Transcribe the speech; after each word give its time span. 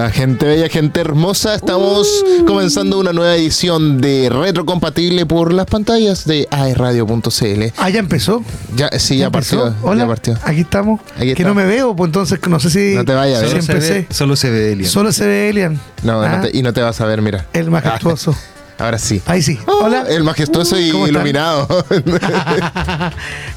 Hola, 0.00 0.10
gente 0.12 0.46
bella, 0.46 0.66
gente 0.70 0.98
hermosa. 0.98 1.54
Estamos 1.56 2.08
Uh. 2.40 2.46
comenzando 2.46 2.98
una 2.98 3.12
nueva 3.12 3.36
edición 3.36 4.00
de 4.00 4.30
Retrocompatible 4.30 5.26
por 5.26 5.52
las 5.52 5.66
pantallas 5.66 6.24
de 6.24 6.48
aerradio.cl. 6.50 7.64
Ah, 7.76 7.90
ya 7.90 7.98
empezó. 7.98 8.42
Ya, 8.74 8.88
sí, 8.98 9.18
ya, 9.18 9.26
empezó? 9.26 9.62
partió. 9.62 9.76
Hola, 9.86 10.04
Ya 10.04 10.08
partió. 10.08 10.38
aquí 10.42 10.60
estamos. 10.62 11.02
Aquí 11.16 11.26
que 11.26 11.32
está. 11.32 11.44
no 11.48 11.54
me 11.54 11.66
veo, 11.66 11.94
pues 11.94 12.08
entonces 12.08 12.38
no 12.48 12.58
sé 12.58 12.70
si. 12.70 12.94
No 12.94 13.04
te 13.04 13.12
vayas, 13.12 13.42
¿eh? 13.42 13.48
Solo 13.50 13.60
se, 13.62 13.72
empecé. 13.72 13.92
ve, 13.92 14.06
solo 14.08 14.36
se 14.36 14.48
ve 14.50 14.72
Elian. 14.72 14.90
Solo 14.90 15.12
se 15.12 15.26
ve 15.26 15.50
Elian. 15.50 15.78
No, 16.02 16.22
Ah, 16.22 16.36
no 16.38 16.42
te- 16.48 16.56
y 16.56 16.62
no 16.62 16.72
te 16.72 16.80
vas 16.80 16.98
a 17.02 17.04
ver, 17.04 17.20
mira. 17.20 17.44
El 17.52 17.70
majestuoso. 17.70 18.34
Ahora 18.80 18.98
sí. 18.98 19.20
Ahí 19.26 19.42
sí. 19.42 19.58
Oh, 19.66 19.84
Hola. 19.84 20.04
El 20.08 20.24
majestuoso 20.24 20.78
y 20.78 20.90
¿Cómo 20.90 21.06
están? 21.06 21.20
iluminado. 21.22 21.68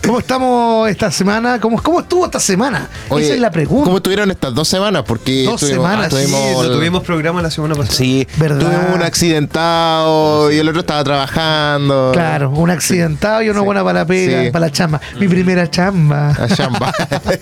¿Cómo 0.06 0.20
estamos 0.20 0.90
esta 0.90 1.10
semana? 1.12 1.60
¿Cómo, 1.62 1.82
cómo 1.82 2.02
estuvo 2.02 2.26
esta 2.26 2.40
semana? 2.40 2.90
Oye, 3.10 3.26
Esa 3.26 3.34
es 3.36 3.40
la 3.40 3.52
pregunta. 3.52 3.86
¿Cómo 3.86 3.98
estuvieron 3.98 4.30
estas 4.32 4.54
dos 4.54 4.68
semanas? 4.68 5.04
Porque 5.08 5.46
Dos 5.46 5.62
tuvimos- 5.62 5.76
semanas, 5.76 6.08
Sí, 6.14 6.16
tuvimos, 6.26 6.68
no 6.68 6.74
tuvimos 6.76 7.04
programa 7.04 7.42
la 7.42 7.50
semana 7.50 7.76
pasada. 7.76 7.96
Sí, 7.96 8.28
¿Verdad? 8.38 8.60
tuve 8.60 8.96
un 8.96 9.02
accidentado 9.02 10.52
y 10.52 10.58
el 10.58 10.68
otro 10.68 10.82
estaba 10.82 11.04
trabajando. 11.04 12.12
Claro, 12.14 12.50
un 12.50 12.70
accidentado 12.70 13.42
y 13.44 13.50
una 13.50 13.60
Sí. 13.60 13.66
buena 13.66 13.84
para 13.84 14.00
la 14.00 14.06
pega, 14.06 14.44
Sí. 14.44 14.52
para 14.52 14.66
la 14.66 14.72
chamba. 14.72 15.00
Mi 15.20 15.28
primera 15.30 15.70
chamba. 15.70 16.32
A 16.32 16.48
chamba. 16.50 16.92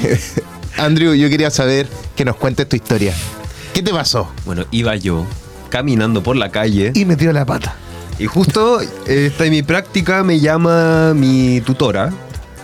Andrew, 0.79 1.15
yo 1.15 1.29
quería 1.29 1.51
saber 1.51 1.89
que 2.17 2.25
nos 2.25 2.37
cuentes 2.37 2.69
tu 2.69 2.77
historia. 2.77 3.15
¿Qué 3.73 3.83
te 3.83 3.93
pasó? 3.93 4.29
Bueno, 4.45 4.65
iba 4.71 4.95
yo 4.97 5.27
caminando 5.69 6.23
por 6.23 6.37
la 6.37 6.51
calle 6.51 6.93
Y 6.95 7.05
metió 7.05 7.33
la 7.33 7.45
pata. 7.45 7.75
y 8.19 8.27
justo 8.27 8.81
está 9.07 9.45
en 9.47 9.51
mi 9.51 9.63
práctica, 9.65 10.23
me 10.23 10.39
llama 10.39 11.13
mi 11.15 11.61
tutora 11.63 12.13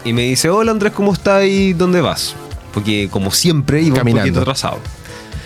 y 0.04 0.12
me 0.12 0.22
dice, 0.22 0.48
hola 0.48 0.70
Andrés, 0.72 0.92
¿cómo 0.92 1.12
estás 1.12 1.44
y 1.44 1.72
dónde 1.72 2.00
vas? 2.00 2.34
Porque 2.72 3.08
como 3.10 3.30
siempre 3.32 3.82
iba 3.82 3.96
Caminando. 3.96 4.22
un 4.22 4.28
poquito 4.34 4.40
atrasado. 4.42 4.78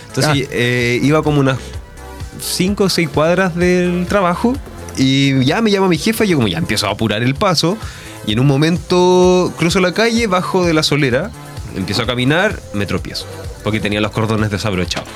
Entonces 0.09 0.47
Ah. 0.47 0.49
eh, 0.53 1.01
iba 1.03 1.23
como 1.23 1.41
unas 1.41 1.57
5 2.45 2.85
o 2.85 2.89
6 2.89 3.09
cuadras 3.09 3.55
del 3.57 4.07
trabajo 4.09 4.55
y 4.97 5.45
ya 5.45 5.61
me 5.61 5.71
llama 5.71 5.89
mi 5.89 5.99
jefa 5.99 6.25
y 6.25 6.29
yo 6.29 6.37
como 6.37 6.49
ya 6.49 6.59
empiezo 6.59 6.87
a 6.87 6.91
apurar 6.93 7.23
el 7.23 7.35
paso 7.35 7.77
y 8.27 8.33
en 8.33 8.41
un 8.41 8.47
momento 8.47 9.53
cruzo 9.59 9.81
la 9.81 9.93
calle, 9.93 10.27
bajo 10.27 10.65
de 10.65 10.73
la 10.75 10.83
solera, 10.83 11.31
empiezo 11.77 12.03
a 12.03 12.07
caminar, 12.07 12.59
me 12.73 12.87
tropiezo 12.87 13.27
porque 13.63 13.81
tenía 13.81 14.01
los 14.01 14.13
cordones 14.13 14.51
desabrochados. 14.51 15.09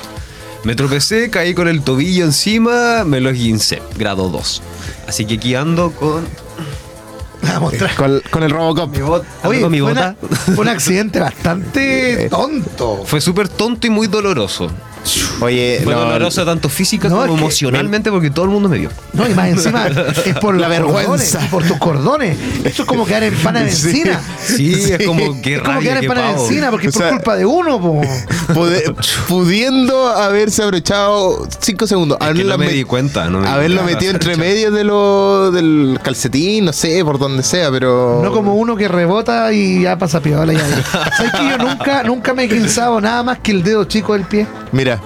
Me 0.63 0.75
tropecé, 0.75 1.29
caí 1.29 1.53
con 1.53 1.67
el 1.69 1.81
tobillo 1.83 2.25
encima, 2.25 3.03
me 3.05 3.21
lo 3.21 3.29
esguincé, 3.29 3.81
grado 3.97 4.27
2. 4.29 4.61
Así 5.07 5.25
que 5.25 5.35
aquí 5.35 5.55
ando 5.55 5.91
con 5.91 6.27
La 7.43 7.59
mostrar. 7.61 7.95
Con, 7.95 8.21
con 8.29 8.43
el 8.43 8.49
Robocop. 8.51 8.91
mi 8.93 8.99
bot, 9.01 9.23
ando 9.37 9.49
Oye, 9.49 9.61
con 9.61 9.71
mi 9.71 9.79
fue, 9.79 9.91
una- 9.93 10.15
fue 10.19 10.57
un 10.59 10.67
accidente 10.67 11.19
bastante 11.19 12.27
tonto. 12.31 13.03
Fue 13.05 13.21
súper 13.21 13.47
tonto 13.47 13.87
y 13.87 13.89
muy 13.89 14.07
doloroso. 14.07 14.69
Oye, 15.41 15.79
Fue 15.83 15.93
no, 15.93 16.01
doloroso 16.01 16.45
tanto 16.45 16.67
física 16.69 17.07
No, 17.07 17.15
como 17.15 17.25
es 17.25 17.31
que- 17.33 17.39
emocionalmente 17.39 18.11
porque 18.11 18.29
todo 18.29 18.45
el 18.45 18.51
mundo 18.51 18.67
me 18.69 18.77
vio. 18.77 18.89
No, 19.13 19.27
y 19.27 19.33
más 19.33 19.47
encima 19.49 19.87
es 20.25 20.35
por 20.39 20.55
La 20.59 20.67
vergüenza. 20.67 21.39
por 21.49 21.63
tus 21.65 21.77
cordones. 21.77 22.37
Eso 22.63 22.83
es 22.83 22.87
como 22.87 23.05
quedar 23.05 23.23
en 23.23 23.33
pana 23.35 23.61
de 23.63 23.71
Sí. 23.71 23.89
encina. 23.89 24.21
Sí, 24.43 24.73
es 24.91 25.05
como 25.07 25.41
que 25.41 25.55
Es 25.55 25.61
como 25.61 25.79
quedar 25.79 26.03
en 26.03 26.07
pana 26.09 26.21
de 26.21 26.31
encina 26.33 26.69
porque 26.71 26.87
es 26.87 26.93
por 26.93 27.01
sea, 27.03 27.11
culpa 27.11 27.35
de 27.37 27.45
uno, 27.45 27.79
po. 27.79 28.01
Pude- 28.53 28.83
pudiendo 29.27 30.07
haberse 30.09 30.63
abrochado 30.63 31.47
5 31.59 31.87
segundos. 31.87 32.17
Es 32.21 32.33
que 32.35 32.43
no 32.43 32.57
me 32.57 32.67
di 32.69 32.83
cuenta. 32.83 33.29
No 33.29 33.39
me 33.39 33.47
haberlo 33.47 33.83
metido 33.83 34.11
entre 34.11 34.35
medio 34.35 34.71
de 34.71 34.83
lo, 34.83 35.51
del 35.51 35.99
calcetín, 36.03 36.65
no 36.65 36.73
sé, 36.73 37.03
por 37.05 37.17
donde 37.17 37.43
sea, 37.43 37.71
pero. 37.71 38.19
No 38.23 38.31
como 38.31 38.55
uno 38.55 38.75
que 38.75 38.87
rebota 38.87 39.51
y 39.53 39.83
ya 39.83 39.97
pasa 39.97 40.19
piola. 40.19 40.53
Ya. 40.53 40.59
¿Sabes 41.17 41.31
que 41.33 41.49
yo 41.49 41.57
nunca, 41.57 42.03
nunca 42.03 42.33
me 42.33 42.43
he 42.43 42.47
guinzado 42.47 42.99
nada 42.99 43.23
más 43.23 43.39
que 43.39 43.51
el 43.51 43.63
dedo 43.63 43.85
chico 43.85 44.13
del 44.13 44.23
pie? 44.23 44.45
Mira, 44.71 44.98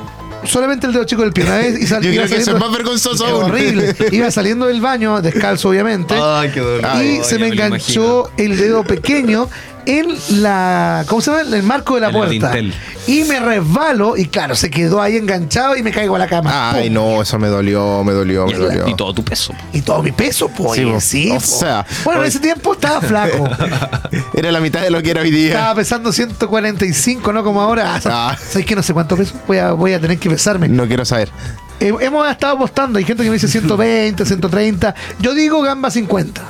Solamente 0.45 0.87
el 0.87 0.93
dedo 0.93 1.03
chico 1.05 1.21
del 1.23 1.31
pie. 1.33 1.43
Una 1.45 1.57
vez 1.57 1.79
y 1.81 1.87
sal- 1.87 2.01
Yo 2.03 2.11
creo 2.11 2.27
que 2.27 2.35
eso 2.35 2.51
saliendo- 2.51 2.57
es 2.57 2.61
más 2.61 2.71
vergonzoso 2.77 3.25
aún. 3.27 3.43
horrible. 3.45 3.95
Iba 4.11 4.31
saliendo 4.31 4.67
del 4.67 4.81
baño, 4.81 5.21
descalzo 5.21 5.69
obviamente. 5.69 6.15
Ay, 6.19 6.49
qué 6.53 6.59
dolor. 6.59 6.81
y 6.81 6.85
Ay, 6.97 7.19
se 7.23 7.39
me 7.39 7.47
enganchó 7.47 8.31
el 8.37 8.57
dedo 8.57 8.83
pequeño 8.83 9.49
en 9.85 10.07
la. 10.41 11.05
¿Cómo 11.07 11.21
se 11.21 11.31
llama? 11.31 11.43
En 11.43 11.53
el 11.53 11.63
marco 11.63 11.95
de 11.95 12.01
la 12.01 12.07
En 12.07 12.13
puerta. 12.13 12.53
Y 13.05 13.23
me 13.25 13.39
resbalo 13.39 14.15
y 14.15 14.27
claro, 14.27 14.55
se 14.55 14.69
quedó 14.69 15.01
ahí 15.01 15.17
enganchado 15.17 15.75
y 15.75 15.83
me 15.83 15.91
caigo 15.91 16.15
a 16.15 16.19
la 16.19 16.27
cama. 16.27 16.71
ay, 16.71 16.85
¡Pum! 16.85 16.93
no, 16.93 17.21
eso 17.21 17.37
me 17.37 17.47
dolió, 17.49 18.01
me 18.03 18.13
dolió, 18.13 18.45
me 18.45 18.51
imagino. 18.53 18.69
dolió. 18.79 18.87
Y 18.87 18.95
todo 18.95 19.13
tu 19.13 19.23
peso. 19.25 19.53
Y 19.73 19.81
todo 19.81 20.01
mi 20.01 20.11
peso, 20.13 20.47
pues. 20.49 20.79
Sí, 20.79 20.89
Sí. 20.99 21.31
O 21.31 21.35
po. 21.35 21.39
sea, 21.41 21.85
bueno, 22.05 22.21
en 22.21 22.27
ese 22.27 22.39
tiempo 22.39 22.73
estaba 22.73 23.01
flaco. 23.01 23.49
Era 24.33 24.51
la 24.51 24.59
mitad 24.61 24.81
de 24.81 24.89
lo 24.89 25.01
que 25.03 25.11
era 25.11 25.21
hoy 25.21 25.31
día. 25.31 25.49
estaba 25.53 25.75
pesando 25.75 26.11
145, 26.13 27.33
no 27.33 27.43
como 27.43 27.61
ahora. 27.61 27.99
Ah. 28.05 28.37
¿Sabes 28.49 28.65
que 28.65 28.75
no 28.75 28.83
sé 28.83 28.93
cuánto 28.93 29.17
peso? 29.17 29.33
Voy 29.47 29.57
a, 29.57 29.71
voy 29.73 29.93
a 29.93 29.99
tener 29.99 30.17
que 30.17 30.29
pesarme. 30.29 30.67
No 30.69 30.87
quiero 30.87 31.03
saber. 31.05 31.29
Eh, 31.79 31.93
hemos 31.99 32.29
estado 32.29 32.55
apostando. 32.55 32.99
Hay 32.99 33.05
gente 33.05 33.23
que 33.23 33.29
me 33.29 33.33
dice 33.35 33.47
120, 33.47 34.25
130. 34.25 34.95
Yo 35.19 35.33
digo 35.33 35.61
gamba 35.61 35.91
50. 35.91 36.41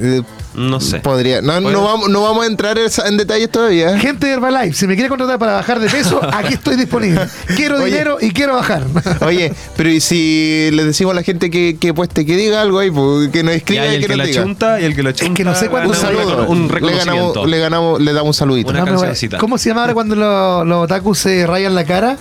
Eh, 0.00 0.22
No 0.58 0.80
sé. 0.80 0.98
Podría. 0.98 1.40
No, 1.40 1.60
no, 1.60 1.82
vamos, 1.82 2.08
no 2.08 2.22
vamos 2.22 2.44
a 2.44 2.46
entrar 2.48 2.76
en 2.78 3.16
detalles 3.16 3.50
todavía. 3.50 3.96
Gente 3.98 4.26
de 4.26 4.32
Herbalife, 4.34 4.74
si 4.74 4.86
me 4.86 4.94
quiere 4.94 5.08
contratar 5.08 5.38
para 5.38 5.52
bajar 5.52 5.78
de 5.78 5.88
peso, 5.88 6.20
aquí 6.32 6.54
estoy 6.54 6.76
disponible. 6.76 7.20
Quiero 7.56 7.76
Oye. 7.76 7.86
dinero 7.86 8.18
y 8.20 8.30
quiero 8.32 8.54
bajar. 8.54 8.82
Oye, 9.20 9.52
pero 9.76 9.88
¿y 9.88 10.00
si 10.00 10.68
le 10.72 10.84
decimos 10.84 11.12
a 11.12 11.14
la 11.14 11.22
gente 11.22 11.50
que, 11.50 11.76
que 11.80 11.94
pueste 11.94 12.26
que 12.26 12.36
diga 12.36 12.60
algo 12.60 12.80
ahí, 12.80 12.90
pues, 12.90 13.28
que 13.28 13.42
nos 13.42 13.54
escriba 13.54 13.86
y 13.86 13.90
y, 13.90 13.94
el 13.94 14.00
que 14.00 14.06
que 14.06 14.08
nos 14.08 14.18
la 14.18 14.24
diga? 14.24 14.42
chunta 14.42 14.80
y 14.80 14.84
el 14.84 14.94
que 14.96 15.02
la 15.02 15.12
chunta. 15.12 15.34
que 15.34 15.44
no 15.44 15.54
sé 15.54 15.68
cuánto- 15.68 15.90
Un 15.90 15.96
saludo. 15.96 16.46
Un 16.48 16.68
le 16.68 16.96
ganamos, 16.96 17.48
le 17.48 17.58
ganamos, 17.58 18.00
le 18.00 18.12
damos 18.12 18.28
un 18.28 18.34
saludito. 18.34 18.70
Una 18.70 18.84
No. 18.84 19.02
¿Cómo 19.38 19.58
se 19.58 19.68
llama 19.68 19.82
ahora 19.82 19.94
cuando 19.94 20.16
los 20.16 20.66
los 20.66 20.84
otakus 20.84 21.18
se 21.18 21.46
rayan 21.46 21.74
la 21.74 21.84
cara? 21.84 22.16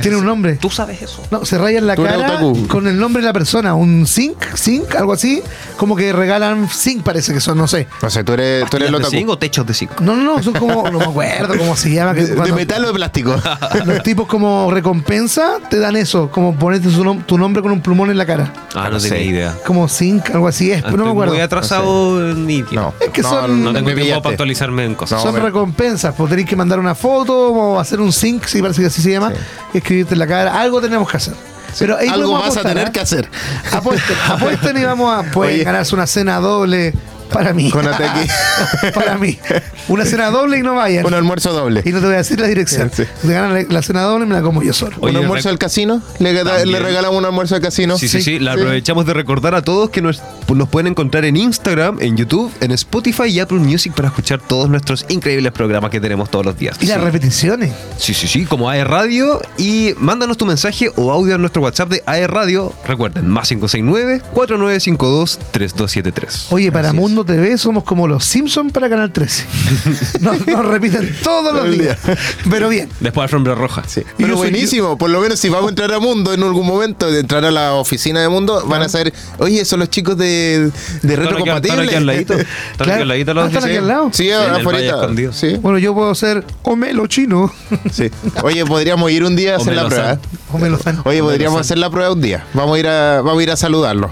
Tiene 0.00 0.16
un 0.16 0.24
nombre. 0.26 0.54
Tú 0.56 0.70
sabes 0.70 1.02
eso. 1.02 1.22
No, 1.30 1.44
se 1.44 1.58
rayan 1.58 1.86
la 1.86 1.94
Tú 1.94 2.04
eres 2.04 2.16
cara 2.18 2.32
otaku. 2.34 2.66
con 2.68 2.86
el 2.86 2.98
nombre 2.98 3.22
de 3.22 3.26
la 3.28 3.32
persona. 3.32 3.74
Un 3.74 4.06
zinc, 4.06 4.36
zinc, 4.56 4.94
algo 4.96 5.12
así. 5.12 5.42
Como 5.76 5.94
que 5.96 6.12
regalan 6.12 6.68
zinc, 6.68 7.02
parece 7.02 7.32
que 7.32 7.40
son, 7.40 7.58
no 7.58 7.66
sé. 7.68 7.86
No 8.02 8.10
sé, 8.10 8.24
tú 8.24 8.32
eres, 8.32 8.68
tú 8.70 8.76
eres 8.76 8.88
el 8.88 8.94
¿Pastillas 8.94 9.10
de 9.12 9.18
zinc 9.18 9.28
otaku. 9.28 9.32
o 9.32 9.38
techos 9.38 9.66
de 9.66 9.74
zinc? 9.74 10.00
No, 10.00 10.16
no, 10.16 10.22
no, 10.36 10.42
son 10.42 10.54
como, 10.54 10.90
no 10.90 10.98
me 10.98 11.04
acuerdo 11.04 11.56
cómo 11.58 11.76
se 11.76 11.90
llama. 11.92 12.14
que 12.14 12.22
¿De, 12.22 12.26
de 12.28 12.34
cuando 12.36 12.54
metal 12.56 12.84
o 12.84 12.88
de 12.88 12.94
plástico? 12.94 13.36
Los 13.86 14.02
tipos 14.02 14.26
como 14.26 14.70
recompensa 14.70 15.58
te 15.68 15.78
dan 15.78 15.96
eso, 15.96 16.30
como 16.30 16.54
ponerte 16.56 16.90
su 16.90 17.04
nom- 17.04 17.24
tu 17.24 17.38
nombre 17.38 17.62
con 17.62 17.72
un 17.72 17.80
plumón 17.80 18.10
en 18.10 18.18
la 18.18 18.26
cara. 18.26 18.52
Ah, 18.74 18.84
No 18.84 18.90
no 18.92 19.00
sé. 19.00 19.10
tenía 19.10 19.24
idea. 19.24 19.56
Como 19.66 19.88
zinc, 19.88 20.30
algo 20.30 20.48
así 20.48 20.70
es, 20.70 20.82
pero 20.82 20.96
no 20.96 21.04
me 21.04 21.10
Estoy 21.10 21.12
acuerdo. 21.12 21.32
Muy 21.34 21.42
atrasado 21.42 22.34
tiempo. 22.46 22.70
No. 22.74 22.94
Es 23.00 23.08
que 23.10 23.22
son- 23.22 23.62
No 23.64 23.72
tengo 23.72 23.86
me 23.86 23.94
tiempo 23.94 24.02
pillaste. 24.02 24.22
para 24.22 24.32
actualizarme 24.32 24.84
en 24.84 24.94
cosas. 24.94 25.18
No, 25.18 25.24
Son 25.24 25.34
me- 25.34 25.40
recompensas, 25.40 26.14
pues 26.16 26.30
tenéis 26.30 26.48
que 26.48 26.56
mandar 26.56 26.78
una 26.78 26.94
foto 26.94 27.34
o 27.52 27.78
hacer 27.80 28.00
un 28.00 28.12
sync, 28.12 28.44
si 28.44 28.60
parece 28.62 28.80
que 28.80 28.86
así 28.88 29.02
se 29.02 29.10
llama, 29.12 29.32
escribirte 29.78 30.14
en 30.14 30.18
la 30.18 30.26
cara. 30.26 30.60
Algo 30.60 30.80
tenemos 30.80 31.10
que 31.10 31.16
hacer. 31.16 31.34
Pero 31.78 31.96
ahí 31.96 32.08
Algo 32.08 32.32
vas 32.34 32.56
a 32.56 32.62
tener 32.62 32.88
¿eh? 32.88 32.92
que 32.92 33.00
hacer. 33.00 33.28
Apuesten, 33.72 34.16
apuesten 34.28 34.76
y 34.78 34.84
vamos 34.84 35.12
a. 35.12 35.28
Pueden 35.30 35.54
Oye. 35.56 35.64
ganarse 35.64 35.94
una 35.94 36.06
cena 36.06 36.38
doble. 36.38 36.94
Para 37.34 37.52
mí. 37.52 37.68
Con 37.68 37.86
ataque. 37.86 38.28
Para 38.94 39.18
mí. 39.18 39.36
Una 39.88 40.04
cena 40.04 40.30
doble 40.30 40.58
y 40.58 40.62
no 40.62 40.76
vayan. 40.76 41.04
Un 41.04 41.14
almuerzo 41.14 41.52
doble. 41.52 41.82
Y 41.84 41.90
no 41.90 41.98
te 41.98 42.06
voy 42.06 42.14
a 42.14 42.18
decir 42.18 42.38
la 42.38 42.46
dirección. 42.46 42.92
Sí. 42.94 43.02
Te 43.22 43.32
ganan 43.32 43.52
la, 43.52 43.64
la 43.68 43.82
cena 43.82 44.02
doble 44.02 44.24
y 44.24 44.28
me 44.28 44.36
la 44.36 44.42
como 44.42 44.62
yo 44.62 44.72
solo. 44.72 44.96
Oye, 45.00 45.18
¿Un 45.18 45.24
almuerzo 45.24 45.48
al 45.48 45.58
casino? 45.58 46.00
¿Le, 46.20 46.44
regalamos 46.44 47.18
un 47.18 47.24
almuerzo 47.24 47.56
al 47.56 47.60
casino? 47.60 47.98
Sí, 47.98 48.06
sí, 48.06 48.22
sí. 48.22 48.38
La 48.38 48.52
aprovechamos 48.52 49.04
de 49.04 49.14
recordar 49.14 49.56
a 49.56 49.62
todos 49.62 49.90
que 49.90 50.00
nos, 50.00 50.22
nos 50.48 50.68
pueden 50.68 50.86
encontrar 50.86 51.24
en 51.24 51.36
Instagram, 51.36 51.98
en 52.00 52.16
YouTube, 52.16 52.52
en 52.60 52.70
Spotify 52.70 53.24
y 53.24 53.40
Apple 53.40 53.58
Music 53.58 53.92
para 53.94 54.06
escuchar 54.08 54.40
todos 54.40 54.70
nuestros 54.70 55.04
increíbles 55.08 55.50
programas 55.52 55.90
que 55.90 56.00
tenemos 56.00 56.30
todos 56.30 56.46
los 56.46 56.56
días. 56.56 56.76
Y 56.80 56.86
las 56.86 57.00
repeticiones. 57.00 57.72
Sí, 57.98 58.14
sí, 58.14 58.28
sí, 58.28 58.44
como 58.44 58.70
AE 58.70 58.84
Radio. 58.84 59.42
Y 59.58 59.94
mándanos 59.98 60.36
tu 60.36 60.46
mensaje 60.46 60.92
o 60.94 61.10
audio 61.10 61.34
a 61.34 61.38
nuestro 61.38 61.62
WhatsApp 61.62 61.88
de 61.88 62.00
AE 62.06 62.28
Radio. 62.28 62.72
Recuerden, 62.86 63.28
más 63.28 63.50
569-4952-3273. 63.50 66.46
Oye, 66.50 66.70
para 66.70 66.90
Así 66.90 66.98
TV 67.24 67.58
somos 67.58 67.84
como 67.84 68.06
los 68.08 68.24
Simpsons 68.24 68.72
para 68.72 68.88
Canal 68.88 69.12
13. 69.12 69.46
Nos, 70.20 70.46
nos 70.46 70.64
repiten 70.66 71.14
todos 71.22 71.54
los 71.54 71.70
días. 71.70 71.98
Pero 72.50 72.68
bien. 72.68 72.88
Después 73.00 73.24
Alfombra 73.24 73.54
Roja. 73.54 73.82
Sí. 73.86 74.00
Yo 74.02 74.26
Pero 74.26 74.36
buenísimo, 74.36 74.96
por 74.98 75.10
lo 75.10 75.20
menos 75.20 75.38
si 75.40 75.48
vamos 75.48 75.66
a 75.66 75.70
entrar 75.70 75.92
a 75.92 75.98
Mundo 75.98 76.32
en 76.32 76.42
algún 76.42 76.66
momento, 76.66 77.10
de 77.10 77.20
entrar 77.20 77.44
a 77.44 77.50
la 77.50 77.74
oficina 77.74 78.20
de 78.20 78.28
Mundo, 78.28 78.64
van 78.66 78.82
a 78.82 78.88
saber, 78.88 79.12
oye, 79.38 79.64
son 79.64 79.80
los 79.80 79.90
chicos 79.90 80.16
de, 80.16 80.70
de 81.02 81.14
Están 81.14 81.36
aquí, 81.36 81.48
están 81.50 81.80
aquí 81.80 81.94
al 81.94 82.06
ladito. 82.06 82.34
Retrocompatible. 82.34 82.42
Están 82.72 82.90
aquí 82.90 83.00
al 83.02 83.08
ladito 83.08 83.34
los 83.34 83.44
Ah, 83.44 83.46
están 83.48 83.64
aquí 83.64 83.76
al 83.76 83.88
lado. 83.88 84.10
Sí, 84.12 84.30
afuera. 84.30 85.08
Sí, 85.32 85.56
Bueno, 85.60 85.78
yo 85.78 85.94
puedo 85.94 86.14
ser 86.14 86.44
Homelo 86.62 87.06
chino. 87.06 87.52
sí. 87.90 88.10
Oye, 88.42 88.64
podríamos 88.64 89.10
ir 89.10 89.24
un 89.24 89.36
día 89.36 89.54
a 89.54 89.56
hacer 89.58 89.74
la 89.74 89.86
prueba. 89.86 90.18
San. 90.82 91.00
Oye, 91.04 91.20
podríamos 91.20 91.60
hacer 91.60 91.78
la 91.78 91.90
prueba 91.90 92.12
un 92.12 92.20
día. 92.20 92.44
Vamos 92.54 92.76
a 92.76 92.78
ir 92.78 92.88
a, 92.88 93.20
vamos 93.22 93.40
a, 93.40 93.42
ir 93.42 93.50
a 93.50 93.56
saludarlo. 93.56 94.10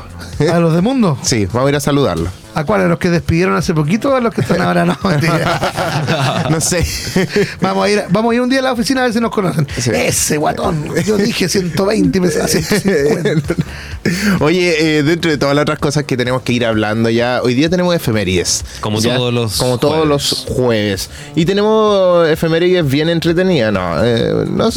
A 0.53 0.59
los 0.59 0.75
de 0.75 0.81
Mundo. 0.81 1.19
Sí, 1.23 1.47
vamos 1.47 1.67
a 1.67 1.71
ir 1.71 1.77
a 1.77 1.81
saludarlo. 1.81 2.42
¿A 2.55 2.65
cuál? 2.65 2.83
¿A 2.83 2.89
los 2.89 2.99
que 2.99 3.09
despidieron 3.11 3.57
hace 3.57 3.73
poquito 3.75 4.11
o 4.11 4.15
a 4.17 4.21
los 4.21 4.35
que 4.35 4.43
están 4.43 4.61
ahora? 4.61 4.85
No, 4.85 4.97
mentira. 5.05 5.61
No 6.51 6.61
sé. 6.61 6.85
Vamos 7.61 7.87
a, 7.87 7.91
ir, 7.91 8.03
vamos 8.11 8.33
a 8.33 8.35
ir 8.35 8.41
un 8.41 8.49
día 8.51 8.59
a 8.59 8.63
la 8.63 8.73
oficina 8.73 9.01
a 9.01 9.05
ver 9.05 9.13
si 9.13 9.21
nos 9.21 9.31
conocen. 9.31 9.67
Sí. 9.79 9.91
Ese 9.95 10.37
guatón. 10.37 10.85
Yo 11.07 11.17
dije 11.17 11.49
120 11.49 12.19
y 12.19 12.21
me 12.21 12.29
sale 12.31 12.49
150. 12.49 13.55
Oye, 14.41 14.99
eh, 14.99 15.03
dentro 15.03 15.31
de 15.31 15.39
todas 15.39 15.55
las 15.55 15.63
otras 15.63 15.79
cosas 15.79 16.05
que 16.05 16.17
tenemos 16.17 16.43
que 16.43 16.53
ir 16.53 16.67
hablando 16.67 17.09
ya, 17.09 17.41
hoy 17.43 17.55
día 17.55 17.71
tenemos 17.71 17.95
efemérides. 17.95 18.65
Como 18.81 19.01
¿ya? 19.01 19.17
todos 19.17 19.33
los 19.33 19.57
Como 19.57 19.79
todos 19.79 19.95
jueves. 19.95 20.09
los 20.09 20.47
jueves. 20.49 21.11
Y 21.37 21.45
tenemos 21.45 22.29
efemérides 22.29 22.87
bien 22.89 23.09
entretenidas, 23.09 23.73
¿no? 23.73 24.05
eh, 24.05 24.45
no 24.51 24.69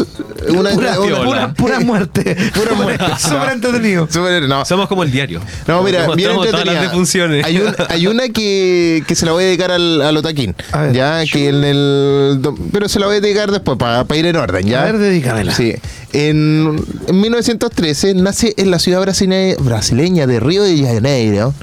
una, 0.49 0.69
Pura, 0.71 0.99
una- 0.99 1.23
pura, 1.25 1.53
pura 1.53 1.79
muerte. 1.79 2.35
Pura 2.53 2.73
muerte. 2.75 3.05
Súper 3.19 3.49
entretenido. 3.51 4.07
No. 4.47 4.63
Somos 4.65 4.87
como 4.87 5.03
el 5.03 5.11
diario. 5.11 5.41
No, 5.67 5.81
mira, 5.83 6.07
bien 6.15 6.29
Mostramos 6.29 6.45
todas 6.47 6.65
las 6.65 6.75
entretenida. 6.75 6.81
defunciones. 6.81 7.45
Hay, 7.45 7.57
hay 7.89 8.07
una 8.07 8.29
que, 8.29 9.03
que 9.07 9.15
se 9.15 9.25
la 9.25 9.31
voy 9.31 9.43
a 9.43 9.47
dedicar 9.47 9.71
al, 9.71 10.01
al 10.01 10.17
Otaquín. 10.17 10.55
Ver. 10.73 10.93
Ya, 10.93 11.23
que 11.31 11.49
en 11.49 11.63
el. 11.63 12.39
Pero 12.71 12.87
se 12.89 12.99
la 12.99 13.07
voy 13.07 13.17
a 13.17 13.21
dedicar 13.21 13.51
después 13.51 13.77
para 13.77 14.05
ir 14.15 14.25
en 14.25 14.35
orden, 14.35 14.65
¿ya? 14.67 14.81
A 14.81 14.85
ver, 14.85 14.97
dedícamela. 14.97 15.53
Sí. 15.53 15.73
En, 16.13 16.81
en 17.07 17.21
1913 17.21 18.13
nace 18.15 18.53
en 18.57 18.71
la 18.71 18.79
ciudad 18.79 19.01
brasile- 19.01 19.57
brasileña 19.59 20.27
de 20.27 20.39
Río 20.39 20.63
de 20.63 20.77
Janeiro 20.81 21.53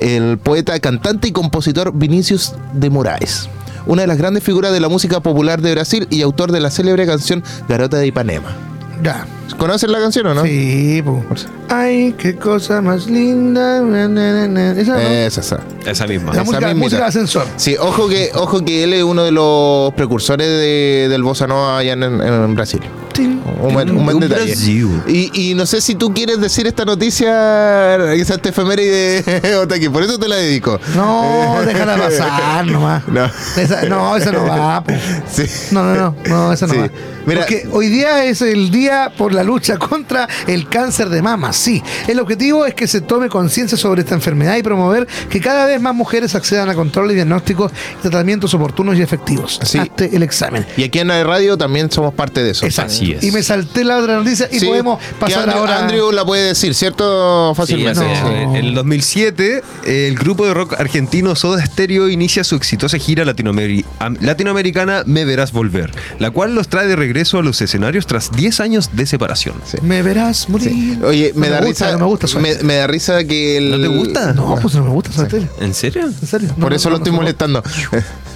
el 0.00 0.38
poeta, 0.38 0.78
cantante 0.80 1.28
y 1.28 1.32
compositor 1.32 1.92
Vinicius 1.94 2.52
de 2.72 2.90
Moraes. 2.90 3.48
Una 3.86 4.02
de 4.02 4.08
las 4.08 4.18
grandes 4.18 4.42
figuras 4.42 4.72
de 4.72 4.80
la 4.80 4.88
música 4.88 5.20
popular 5.20 5.62
de 5.62 5.72
Brasil 5.72 6.06
y 6.10 6.22
autor 6.22 6.52
de 6.52 6.60
la 6.60 6.70
célebre 6.70 7.06
canción 7.06 7.42
Garota 7.68 7.96
de 7.98 8.06
Ipanema. 8.08 8.54
Ya. 9.02 9.26
¿Conocen 9.58 9.92
la 9.92 9.98
canción 10.00 10.26
o 10.26 10.34
no? 10.34 10.42
Sí, 10.44 11.02
pues. 11.02 11.46
Ay, 11.68 12.14
qué 12.18 12.36
cosa 12.36 12.80
más 12.80 13.06
linda. 13.06 13.80
na, 13.80 14.08
na, 14.08 14.32
na, 14.32 14.48
na. 14.48 14.72
Esa, 14.80 14.92
¿no? 14.94 14.98
Esa, 15.00 15.40
esa. 15.40 15.60
Esa 15.86 16.06
misma. 16.06 16.26
la 16.32 16.42
esa 16.42 16.44
música, 16.44 16.66
mismita. 16.68 16.84
música 16.84 17.02
de 17.02 17.08
ascensor. 17.08 17.46
Sí, 17.56 17.76
ojo 17.78 18.08
que, 18.08 18.30
ojo 18.34 18.64
que 18.64 18.84
él 18.84 18.92
es 18.94 19.02
uno 19.02 19.22
de 19.24 19.32
los 19.32 19.92
precursores 19.94 20.46
de- 20.46 21.08
del 21.10 21.22
bossa 21.22 21.46
nova 21.46 21.78
allá 21.78 21.92
en, 21.94 22.02
en 22.02 22.54
Brasil. 22.54 22.80
Un 23.18 23.72
buen, 23.74 23.90
un 23.90 24.04
buen 24.04 24.16
Un 24.16 24.20
detalle. 24.22 24.46
Brasil. 24.46 25.02
Y, 25.06 25.50
y 25.50 25.54
no 25.54 25.66
sé 25.66 25.80
si 25.80 25.94
tú 25.94 26.12
quieres 26.14 26.40
decir 26.40 26.66
esta 26.66 26.84
noticia, 26.84 28.12
esa 28.14 28.34
esta 28.34 28.48
efeméride 28.48 29.22
de 29.22 29.56
Otaki, 29.62 29.88
por 29.88 30.02
eso 30.02 30.18
te 30.18 30.28
la 30.28 30.36
dedico. 30.36 30.78
No, 30.94 31.56
déjala 31.66 31.96
pasar 31.96 32.66
nomás. 32.66 33.02
No. 33.08 33.24
Esa, 33.56 33.82
no, 33.86 34.16
esa 34.16 34.32
no 34.32 34.44
va. 34.46 34.84
Sí. 35.30 35.44
No, 35.72 35.82
no, 35.84 35.94
no, 35.94 36.16
no, 36.28 36.52
esa 36.52 36.66
no 36.66 36.74
Sí. 36.74 36.78
va. 36.80 36.88
Mira- 37.26 37.40
Porque 37.42 37.68
hoy 37.72 37.88
día 37.88 38.24
es 38.24 38.40
el 38.40 38.70
día 38.70 39.12
por 39.16 39.34
la 39.34 39.42
lucha 39.42 39.76
contra 39.76 40.26
el 40.46 40.68
cáncer 40.68 41.08
de 41.10 41.20
mama. 41.20 41.52
Sí, 41.52 41.82
el 42.08 42.18
objetivo 42.18 42.64
es 42.64 42.74
que 42.74 42.86
se 42.86 43.00
tome 43.02 43.28
conciencia 43.28 43.76
sobre 43.76 44.00
esta 44.02 44.14
enfermedad 44.14 44.56
y 44.56 44.62
promover 44.62 45.06
que 45.28 45.38
cada 45.40 45.66
vez 45.66 45.80
más 45.80 45.94
mujeres 45.94 46.34
accedan 46.34 46.70
a 46.70 46.74
controles, 46.74 47.14
diagnósticos 47.16 47.72
y 47.98 48.02
tratamientos 48.02 48.54
oportunos 48.54 48.96
y 48.96 49.02
efectivos. 49.02 49.60
Sí. 49.62 49.78
Hazte 49.78 50.16
el 50.16 50.22
examen. 50.22 50.64
Y 50.76 50.84
aquí 50.84 50.98
en 50.98 51.08
la 51.08 51.22
radio 51.24 51.58
también 51.58 51.90
somos 51.90 52.14
parte 52.14 52.42
de 52.42 52.52
eso. 52.52 52.64
Exacto. 52.64 52.94
Así 53.00 53.12
es. 53.12 53.24
Y 53.24 53.30
me 53.32 53.42
salté 53.42 53.84
la 53.84 53.98
otra 53.98 54.16
noticia 54.16 54.48
y 54.50 54.58
Sí, 54.60 54.66
podemos 54.66 54.98
que 54.98 55.14
pasar 55.14 55.42
Andrew, 55.44 55.58
ahora. 55.58 55.78
Andrew 55.80 56.12
la 56.12 56.24
puede 56.24 56.44
decir, 56.48 56.74
¿cierto? 56.74 57.54
Fácilmente. 57.54 58.00
No. 58.00 58.30
En 58.30 58.56
el 58.56 58.74
2007, 58.74 59.62
el 59.86 60.14
grupo 60.16 60.46
de 60.46 60.54
rock 60.54 60.74
argentino 60.78 61.34
Soda 61.34 61.64
Stereo 61.64 62.08
inicia 62.08 62.44
su 62.44 62.56
exitosa 62.56 62.98
gira 62.98 63.24
latinoameri- 63.24 63.84
am- 63.98 64.16
latinoamericana 64.20 65.02
Me 65.06 65.24
Verás 65.24 65.52
Volver, 65.52 65.90
la 66.18 66.30
cual 66.30 66.54
los 66.54 66.68
trae 66.68 66.86
de 66.86 66.96
regreso 66.96 67.38
a 67.38 67.42
los 67.42 67.60
escenarios 67.60 68.06
tras 68.06 68.30
10 68.32 68.60
años 68.60 68.90
de 68.92 69.06
separación. 69.06 69.54
Me 69.82 70.02
verás 70.02 70.48
morir. 70.48 70.68
Sí. 70.70 70.98
Oye, 71.04 71.32
me 71.34 71.48
No 71.48 71.54
da 71.54 71.60
gusta, 71.60 71.84
risa. 71.86 71.92
No 71.92 71.98
me 71.98 72.04
gusta 72.06 72.26
me, 72.64 72.74
da 72.74 72.86
risa 72.86 73.24
que 73.24 73.56
el. 73.56 73.70
¿No 73.70 73.80
te 73.80 73.88
gusta? 73.88 74.32
No, 74.34 74.56
pues 74.60 74.74
no 74.74 74.84
me 74.84 74.90
gusta 74.90 75.12
Soda 75.12 75.26
Stereo. 75.26 75.48
¿En 75.60 75.74
serio? 75.74 76.02
En 76.06 76.26
serio. 76.26 76.48
No, 76.50 76.54
Por 76.62 76.70
no, 76.70 76.76
eso 76.76 76.88
no, 76.88 76.92
lo 76.92 76.96
estoy 76.98 77.12
no, 77.12 77.18
molestando. 77.18 77.62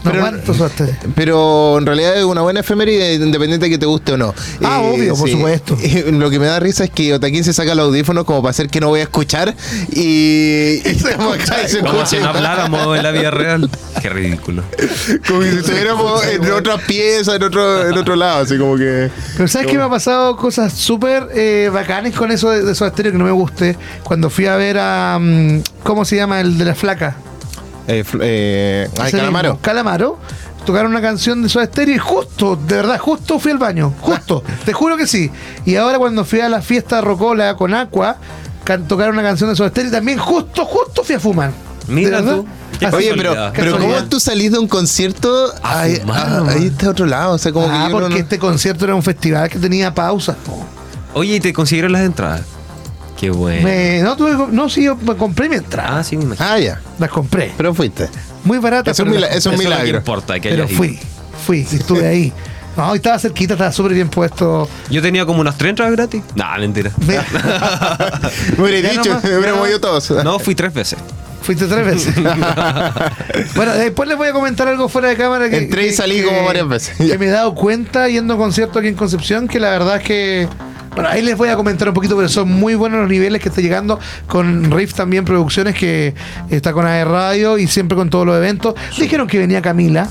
Pero, 1.14 1.78
en 1.78 1.86
realidad 1.86 2.16
es 2.16 2.24
una 2.24 2.42
buena 2.42 2.60
efeméride 2.60 3.14
independiente 3.14 3.66
de 3.66 3.70
que 3.70 3.78
te 3.78 3.86
guste 3.86 4.12
o 4.12 4.16
no. 4.16 4.30
Eh, 4.30 4.64
Ah, 4.64 4.80
obvio, 4.80 5.14
por 5.16 5.28
supuesto. 5.28 5.76
Lo 6.12 6.30
que 6.30 6.38
me 6.38 6.46
da 6.46 6.60
risa 6.60 6.84
es 6.84 6.90
que 6.90 7.14
Otaquín 7.14 7.44
se 7.44 7.52
saca 7.52 7.72
el 7.72 7.80
audífono 7.80 8.24
como 8.24 8.42
para 8.42 8.50
hacer 8.50 8.68
que 8.68 8.80
no 8.80 8.88
voy 8.88 9.00
a 9.00 9.04
escuchar 9.04 9.54
y, 9.90 10.80
se 10.84 11.14
Como 11.16 11.34
escucha 11.34 12.06
si 12.06 12.18
no 12.18 12.28
habláramos 12.28 12.96
en 12.96 13.02
la 13.02 13.10
vida 13.10 13.30
real. 13.30 13.70
Qué 14.02 14.08
ridículo. 14.08 14.62
Como 15.26 15.42
si 15.42 15.48
estuviéramos 15.48 16.24
en 16.26 16.50
otra 16.52 16.76
pieza, 16.78 17.36
en 17.36 17.42
otro, 17.42 17.88
en 17.88 17.96
otro 17.96 18.16
lado, 18.16 18.42
así 18.42 18.58
como 18.58 18.76
que. 18.76 19.10
Pero 19.36 19.48
¿sabes 19.48 19.68
qué 19.68 19.78
me 19.78 19.84
ha 19.84 19.88
pasado 19.88 20.36
cosas 20.36 20.72
súper 20.72 21.28
eh, 21.34 21.70
bacanes 21.72 22.14
con 22.14 22.30
eso 22.30 22.50
de, 22.50 22.62
de 22.62 22.74
Soda 22.74 22.90
Stereo 22.90 23.12
que 23.12 23.18
no 23.18 23.24
me 23.24 23.30
guste? 23.30 23.76
Cuando 24.02 24.28
fui 24.30 24.46
a 24.46 24.56
ver 24.56 24.78
a... 24.78 25.18
mm, 25.20 25.60
¿Cómo 25.82 26.04
se 26.04 26.16
llama? 26.16 26.40
El 26.40 26.58
de 26.58 26.64
la 26.64 26.74
flaca. 26.74 27.16
Eh, 27.88 28.04
eh, 28.20 28.88
ay, 29.00 29.12
calamaro. 29.12 29.48
mismo, 29.50 29.62
Calamaro. 29.62 30.18
Tocaron 30.64 30.92
una 30.92 31.02
canción 31.02 31.42
de 31.42 31.48
Soda 31.50 31.66
Stereo 31.66 31.94
y 31.96 31.98
justo, 31.98 32.56
de 32.56 32.76
verdad, 32.76 32.98
justo 32.98 33.38
fui 33.38 33.52
al 33.52 33.58
baño. 33.58 33.92
Justo. 34.00 34.42
te 34.64 34.72
juro 34.72 34.96
que 34.96 35.06
sí. 35.06 35.30
Y 35.66 35.76
ahora 35.76 35.98
cuando 35.98 36.24
fui 36.24 36.40
a 36.40 36.48
la 36.48 36.62
fiesta 36.62 37.02
Rocola 37.02 37.54
con 37.56 37.74
Aqua, 37.74 38.16
can- 38.64 38.88
tocaron 38.88 39.12
una 39.14 39.22
canción 39.22 39.50
de 39.50 39.56
Soda 39.56 39.68
Stereo 39.68 39.90
y 39.90 39.92
también 39.92 40.18
justo, 40.18 40.64
justo 40.64 41.04
fui 41.04 41.16
a 41.16 41.20
fumar. 41.20 41.50
Mira 41.86 42.22
¿De 42.22 42.32
tú. 42.32 42.46
Oye, 42.92 43.12
pero, 43.14 43.34
pero 43.54 43.78
¿cómo 43.78 43.94
tú 44.04 44.18
salís 44.18 44.52
de 44.52 44.58
un 44.58 44.66
concierto 44.66 45.52
A 45.62 45.80
ahí, 45.82 45.96
fumar 45.96 46.18
ah, 46.26 46.44
ahí 46.48 46.66
está 46.68 46.88
otro 46.90 47.04
lado? 47.04 47.34
O 47.34 47.38
sea, 47.38 47.52
como 47.52 47.66
ah, 47.70 47.84
que 47.88 47.92
porque 47.92 48.08
no- 48.08 48.16
este 48.16 48.38
concierto 48.38 48.84
era 48.86 48.94
un 48.94 49.02
festival 49.02 49.50
que 49.50 49.58
tenía 49.58 49.92
pausas. 49.94 50.36
Oye, 51.12 51.36
¿y 51.36 51.40
te 51.40 51.52
consiguieron 51.52 51.92
las 51.92 52.02
entradas? 52.02 52.42
Qué 53.24 53.30
bueno. 53.30 53.62
Me- 53.66 54.00
no, 54.02 54.16
tuve, 54.16 54.36
no, 54.52 54.68
sí, 54.68 54.84
yo 54.84 54.96
me 54.96 55.16
compré 55.16 55.48
mi 55.48 55.56
entrada. 55.56 55.98
Ah, 56.00 56.04
sí, 56.04 56.16
me 56.16 56.24
imagino. 56.24 56.46
Ah, 56.46 56.58
ya. 56.58 56.80
Las 56.98 57.08
compré. 57.10 57.52
Pero 57.56 57.72
fuiste. 57.74 58.08
Muy 58.44 58.58
barata. 58.58 58.90
Es 58.90 58.98
un, 58.98 59.06
pero 59.06 59.14
mila- 59.16 59.28
las 59.28 59.36
es 59.38 59.46
un 59.46 59.54
Eso 59.54 59.62
milagro. 59.62 59.96
importa, 59.96 60.38
que 60.40 60.50
Pero 60.50 60.64
hayas 60.64 60.76
fui, 60.76 60.88
ido. 60.88 60.98
fui, 61.46 61.66
y 61.70 61.76
estuve 61.76 62.06
ahí. 62.06 62.32
No, 62.76 62.92
y 62.92 62.96
estaba 62.96 63.18
cerquita, 63.18 63.54
estaba 63.54 63.72
súper 63.72 63.94
bien 63.94 64.08
puesto. 64.10 64.68
Yo 64.90 65.00
tenía 65.00 65.24
como 65.24 65.40
unas 65.40 65.56
tres 65.56 65.70
entradas 65.70 65.94
gratis. 65.94 66.22
Nah, 66.34 66.58
mentira. 66.58 66.90
Me- 67.06 67.14
Me 68.58 68.62
hubiera 68.62 68.80
Ya 68.80 68.90
dicho, 68.90 69.08
nomás, 69.08 69.22
ya 69.22 69.28
hubiéramos 69.38 69.54
nomás. 69.56 69.70
ido 69.70 69.80
todos. 69.80 70.10
No, 70.24 70.38
fui 70.38 70.54
tres 70.54 70.74
veces. 70.74 70.98
Fuiste 71.40 71.66
tres 71.66 71.86
veces. 71.86 72.14
bueno, 73.54 73.72
después 73.74 74.08
les 74.08 74.16
voy 74.18 74.28
a 74.28 74.32
comentar 74.32 74.66
algo 74.68 74.88
fuera 74.88 75.08
de 75.08 75.16
cámara 75.16 75.48
que. 75.48 75.58
Entré 75.58 75.84
y 75.84 75.86
que- 75.90 75.92
salí 75.92 76.16
que- 76.16 76.24
como 76.24 76.44
varias 76.44 76.68
veces. 76.68 76.96
Que 76.96 77.16
me 77.18 77.26
he 77.26 77.30
dado 77.30 77.54
cuenta 77.54 78.08
yendo 78.08 78.34
a 78.34 78.36
conciertos 78.36 78.76
aquí 78.78 78.88
en 78.88 78.94
Concepción 78.96 79.48
que 79.48 79.60
la 79.60 79.70
verdad 79.70 79.96
es 79.96 80.02
que. 80.02 80.48
Bueno, 80.94 81.08
ahí 81.08 81.22
les 81.22 81.36
voy 81.36 81.48
a 81.48 81.56
comentar 81.56 81.88
un 81.88 81.94
poquito, 81.94 82.16
pero 82.16 82.28
son 82.28 82.52
muy 82.52 82.76
buenos 82.76 83.00
los 83.00 83.08
niveles 83.08 83.42
que 83.42 83.48
está 83.48 83.60
llegando 83.60 83.98
con 84.28 84.70
Riff 84.70 84.94
también 84.94 85.24
Producciones, 85.24 85.74
que 85.74 86.14
está 86.50 86.72
con 86.72 86.86
AE 86.86 87.04
Radio 87.04 87.58
y 87.58 87.66
siempre 87.66 87.96
con 87.96 88.10
todos 88.10 88.24
los 88.24 88.36
eventos. 88.36 88.74
Dijeron 88.98 89.26
que 89.26 89.38
venía 89.38 89.60
Camila. 89.60 90.08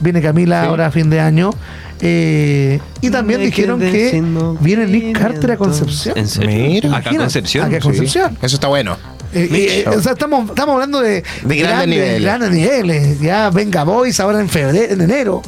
Viene 0.00 0.20
Camila 0.20 0.64
ahora 0.64 0.86
a 0.86 0.90
fin 0.90 1.08
de 1.10 1.20
año. 1.20 1.50
Eh, 2.00 2.80
y 3.00 3.10
también 3.10 3.40
Me 3.40 3.46
dijeron 3.46 3.80
que 3.80 4.22
viene 4.60 4.86
Nick 4.86 5.18
Carter 5.18 5.52
a 5.52 5.56
Concepción. 5.56 6.16
¿En 6.16 6.28
serio? 6.28 6.50
Mira. 6.50 6.96
Acá 6.96 7.10
Concepción. 7.16 7.66
acá 7.66 7.76
a 7.76 7.80
Concepción. 7.80 8.38
Eso 8.40 8.56
está 8.56 8.68
bueno. 8.68 8.96
Eh, 9.34 9.84
eh, 9.84 9.88
o 9.88 10.00
sea, 10.00 10.12
estamos, 10.12 10.48
estamos 10.48 10.74
hablando 10.74 11.00
de, 11.00 11.22
De 11.42 11.56
grandes 11.56 11.88
niveles. 11.88 12.22
grandes 12.22 12.50
niveles. 12.50 13.20
Ya 13.20 13.50
venga 13.50 13.84
Boys 13.84 14.18
ahora 14.20 14.40
en 14.40 14.48
febrero, 14.48 14.94
en 14.94 15.00
enero. 15.00 15.42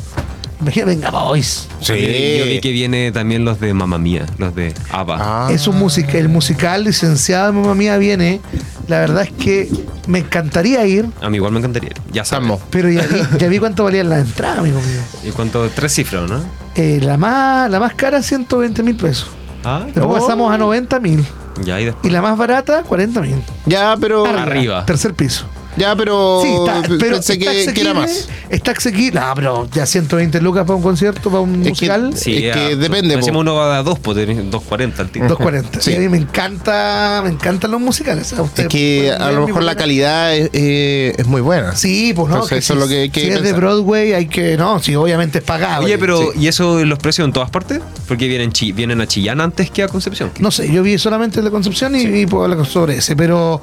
Imagina, 0.61 0.87
venga, 0.87 1.11
boys. 1.11 1.69
Sí. 1.81 1.95
Yo 2.39 2.45
vi 2.45 2.61
que 2.61 2.71
viene 2.73 3.13
también 3.13 3.45
los 3.45 3.61
de 3.61 3.73
Mamma 3.75 3.99
Mía, 3.99 4.27
los 4.39 4.55
de 4.55 4.75
ABBA. 4.91 5.17
Ah. 5.21 5.49
Es 5.53 5.67
un 5.67 5.79
musical, 5.79 6.17
el 6.17 6.29
musical 6.29 6.85
licenciado 6.85 7.47
de 7.47 7.53
Mamma 7.53 7.75
Mía 7.75 7.97
viene. 7.97 8.41
La 8.89 8.99
verdad 9.01 9.23
es 9.23 9.31
que 9.33 9.69
me 10.09 10.19
encantaría 10.19 10.85
ir, 10.87 11.07
A 11.23 11.31
mí 11.31 11.37
igual 11.37 11.53
me 11.53 11.59
encantaría. 11.61 11.93
Ya 12.13 12.25
sabemos. 12.25 12.61
Pero 12.71 12.91
ya 12.91 13.03
vi, 13.07 13.21
ya 13.39 13.49
vi 13.49 13.59
cuánto 13.59 13.85
valía 13.85 14.03
la 14.05 14.19
entrada, 14.19 14.59
amigo 14.61 14.81
mío. 14.81 15.01
¿Y 15.25 15.31
cuánto? 15.31 15.69
Tres 15.71 15.95
cifras, 15.95 16.29
¿no? 16.29 16.41
Eh, 16.75 16.99
la, 17.03 17.17
más, 17.17 17.71
la 17.71 17.79
más 17.81 17.95
cara, 17.95 18.23
120 18.23 18.83
mil 18.83 18.97
pesos. 18.97 19.29
Ah, 19.65 19.83
Después 19.87 20.07
Oh. 20.07 20.13
pasamos 20.27 20.53
a 20.53 20.59
90 20.59 20.99
mil. 21.01 21.25
ya 21.65 21.81
y 21.81 21.85
después. 21.87 22.05
Y 22.07 22.11
la 22.13 22.21
más 22.23 22.37
barata, 22.37 22.83
40 22.83 23.21
mil. 23.21 23.37
Ya, 23.67 23.97
pero. 24.01 24.27
Arriba. 24.27 24.85
Tercer 24.87 25.15
piso. 25.15 25.45
Ya, 25.77 25.95
pero. 25.95 26.41
Sí, 26.43 26.49
está, 26.49 26.83
pero 26.83 26.99
pensé 26.99 27.33
está 27.35 27.53
que, 27.53 27.73
que 27.75 27.81
era 27.81 27.95
más. 27.95 28.29
Está 28.49 28.73
asequible. 28.73 29.21
No, 29.21 29.33
pero 29.37 29.69
ya 29.73 29.87
120 29.87 30.41
lucas 30.41 30.65
para 30.65 30.75
un 30.77 30.83
concierto, 30.83 31.31
para 31.31 31.41
un 31.41 31.55
Es 31.61 31.63
que- 31.63 31.69
musical. 31.71 32.13
Sí. 32.17 32.47
es 32.47 32.55
que 32.57 32.61
ah, 32.73 32.77
depende, 32.77 33.17
po. 33.19 33.39
uno 33.39 33.55
va 33.55 33.79
a 33.79 33.83
dos, 33.83 33.99
pues 34.01 34.17
tenés 34.17 34.39
2.40 34.51 34.99
al 34.99 35.11
tiro. 35.11 35.29
240. 35.29 35.81
Sí. 35.81 35.95
A 35.95 35.99
mí 36.01 36.09
me 36.09 36.19
encanta, 36.19 37.21
me 37.25 37.31
encantan 37.31 37.71
los 37.71 37.81
musicales. 37.81 38.27
¿sabes? 38.27 38.51
Es 38.57 38.67
que 38.67 39.13
a 39.13 39.31
lo 39.31 39.47
mejor 39.47 39.63
la 39.63 39.77
calidad 39.77 40.35
es, 40.35 40.51
eh, 40.53 41.15
es 41.17 41.27
muy 41.27 41.41
buena. 41.41 41.77
Sí, 41.77 42.13
pues 42.15 42.29
no. 42.29 42.35
Entonces, 42.37 42.59
eso 42.59 42.75
si, 42.75 42.79
es 42.79 42.85
lo 42.85 42.89
que 43.13 43.21
si 43.21 43.29
es 43.29 43.43
de. 43.43 43.53
Broadway, 43.53 44.13
hay 44.13 44.27
que. 44.27 44.57
No, 44.57 44.81
sí, 44.81 44.95
obviamente 44.97 45.39
es 45.39 45.45
pagado. 45.45 45.85
Oye, 45.85 45.99
pero 45.99 46.33
sí. 46.33 46.41
¿y 46.41 46.49
eso 46.49 46.85
los 46.85 46.99
precios 46.99 47.25
en 47.27 47.33
todas 47.33 47.51
partes? 47.51 47.81
Porque 48.09 48.27
vienen, 48.27 48.51
Chi- 48.53 48.73
vienen 48.73 49.01
a 49.01 49.07
Chillán 49.07 49.41
antes 49.41 49.71
que 49.71 49.83
a 49.85 49.89
Concepción. 49.89 50.33
No 50.41 50.51
sé, 50.51 50.71
yo 50.73 50.83
vi 50.83 50.99
solamente 50.99 51.39
el 51.39 51.45
de 51.45 51.51
Concepción 51.53 51.95
y, 51.95 52.01
y 52.03 52.27
puedo 52.27 52.45
hablar 52.45 52.67
sobre 52.67 52.97
ese, 52.97 53.15
pero 53.15 53.61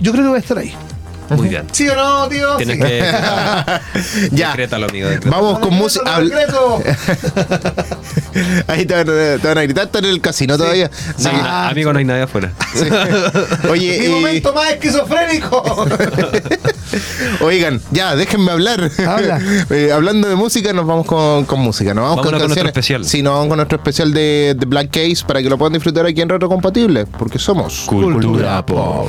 yo 0.00 0.12
creo 0.12 0.24
que 0.24 0.28
voy 0.30 0.36
a 0.38 0.40
estar 0.40 0.56
ahí. 0.58 0.72
Muy 1.30 1.48
bien. 1.48 1.66
¿Sí 1.72 1.88
o 1.88 1.94
no, 1.96 2.28
tío? 2.28 2.56
Tienes 2.56 2.76
Sí. 2.76 2.82
que. 2.82 3.04
Ya. 4.32 4.48
Decrétalo, 4.50 4.86
amigo. 4.88 5.08
decrétalo. 5.08 5.42
Vamos 5.42 5.58
con 5.60 5.74
música. 5.74 6.16
Ahí 8.66 8.84
te 8.86 8.94
van, 8.94 9.08
a- 9.08 9.38
te 9.40 9.48
van 9.48 9.58
a 9.58 9.62
gritar, 9.62 9.84
están 9.86 10.04
en 10.04 10.10
el 10.10 10.20
casino 10.20 10.56
todavía. 10.58 10.90
Sí. 11.16 11.28
amigo, 11.30 11.92
no 11.92 11.98
hay 11.98 12.04
nadie 12.04 12.22
afuera. 12.22 12.52
Sí. 12.74 12.86
Oye, 13.70 14.00
Mi 14.00 14.08
momento 14.08 14.52
más 14.52 14.70
esquizofrénico. 14.72 15.86
oigan, 17.40 17.80
ya, 17.92 18.16
déjenme 18.16 18.50
hablar. 18.50 18.90
Habla. 19.06 19.40
Eh, 19.70 19.90
hablando 19.92 20.28
de 20.28 20.34
música, 20.34 20.72
nos 20.72 20.84
vamos 20.86 21.06
con, 21.06 21.44
con 21.44 21.60
música. 21.60 21.94
Nos 21.94 22.02
vamos 22.02 22.16
Vámonos 22.16 22.32
con, 22.32 22.40
con 22.40 22.48
nuestro 22.48 22.66
especial. 22.68 23.04
Sí, 23.04 23.22
nos 23.22 23.34
vamos 23.34 23.48
con 23.48 23.56
nuestro 23.58 23.76
especial 23.78 24.12
de, 24.12 24.56
de 24.58 24.66
Black 24.66 24.90
Case 24.90 25.24
para 25.26 25.40
que 25.40 25.48
lo 25.48 25.56
puedan 25.56 25.72
disfrutar 25.74 26.04
aquí 26.06 26.20
en 26.20 26.28
Retro 26.28 26.48
Compatible, 26.48 27.06
porque 27.06 27.38
somos 27.38 27.84
Cultura 27.86 28.64
Pop. 28.66 29.08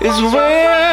is 0.00 0.20
where. 0.32 0.91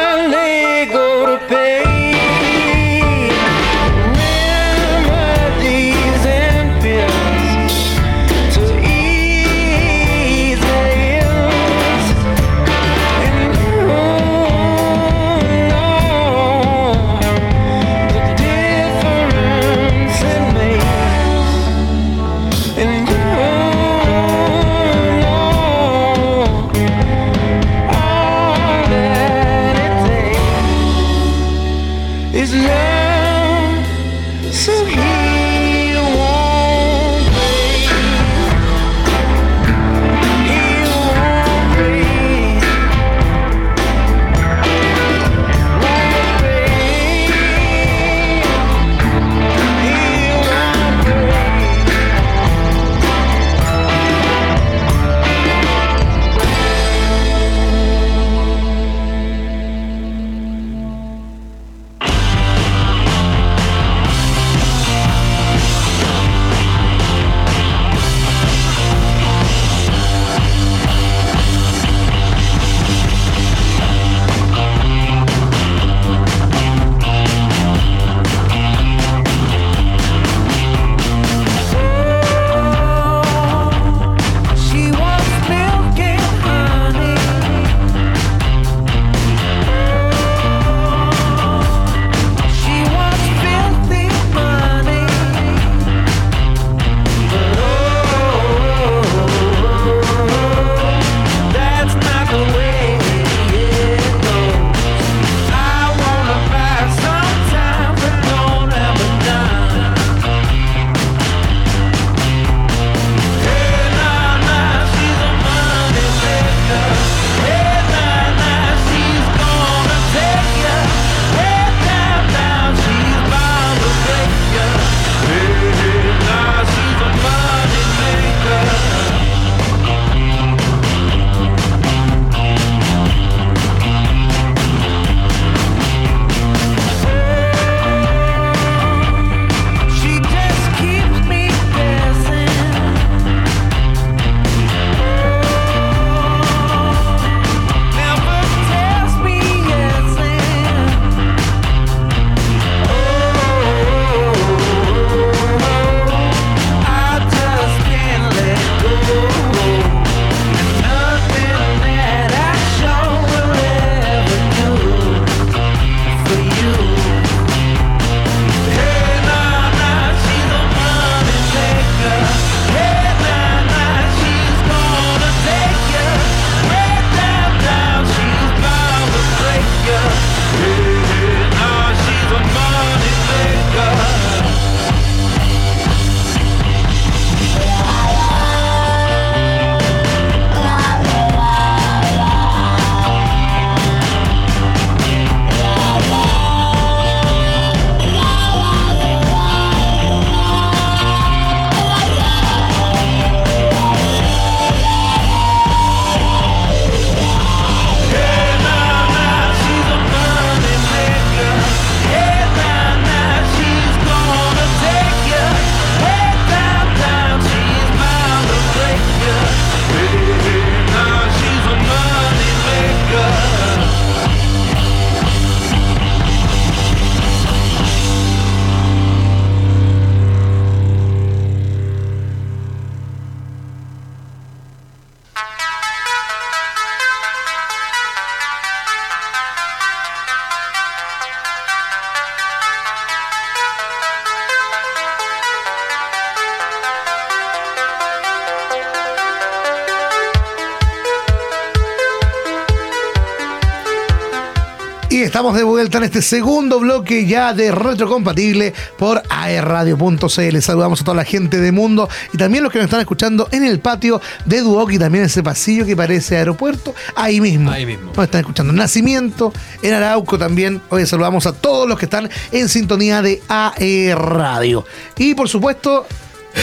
Estamos 255.40 255.56
de 255.56 255.64
vuelta 255.64 255.96
en 255.96 256.04
este 256.04 256.20
segundo 256.20 256.80
bloque 256.80 257.24
ya 257.24 257.54
de 257.54 257.72
retrocompatible 257.72 258.74
por 258.98 259.22
aerradio.cl. 259.30 260.60
Saludamos 260.60 261.00
a 261.00 261.04
toda 261.04 261.16
la 261.16 261.24
gente 261.24 261.62
de 261.62 261.72
Mundo 261.72 262.10
y 262.34 262.36
también 262.36 262.62
los 262.62 262.70
que 262.70 262.78
nos 262.78 262.84
están 262.84 263.00
escuchando 263.00 263.48
en 263.50 263.64
el 263.64 263.80
patio 263.80 264.20
de 264.44 264.60
Duoc 264.60 264.92
y 264.92 264.98
también 264.98 265.24
ese 265.24 265.42
pasillo 265.42 265.86
que 265.86 265.96
parece 265.96 266.36
aeropuerto. 266.36 266.94
Ahí 267.16 267.40
mismo. 267.40 267.70
Ahí 267.70 267.86
mismo. 267.86 268.12
Nos 268.14 268.22
están 268.22 268.40
escuchando 268.40 268.70
en 268.72 268.76
Nacimiento, 268.76 269.50
en 269.80 269.94
Arauco 269.94 270.36
también. 270.36 270.82
Hoy 270.90 271.06
saludamos 271.06 271.46
a 271.46 271.52
todos 271.52 271.88
los 271.88 271.98
que 271.98 272.04
están 272.04 272.28
en 272.52 272.68
sintonía 272.68 273.22
de 273.22 273.40
AE 273.48 274.14
Radio. 274.14 274.84
Y 275.16 275.32
por 275.32 275.48
supuesto, 275.48 276.06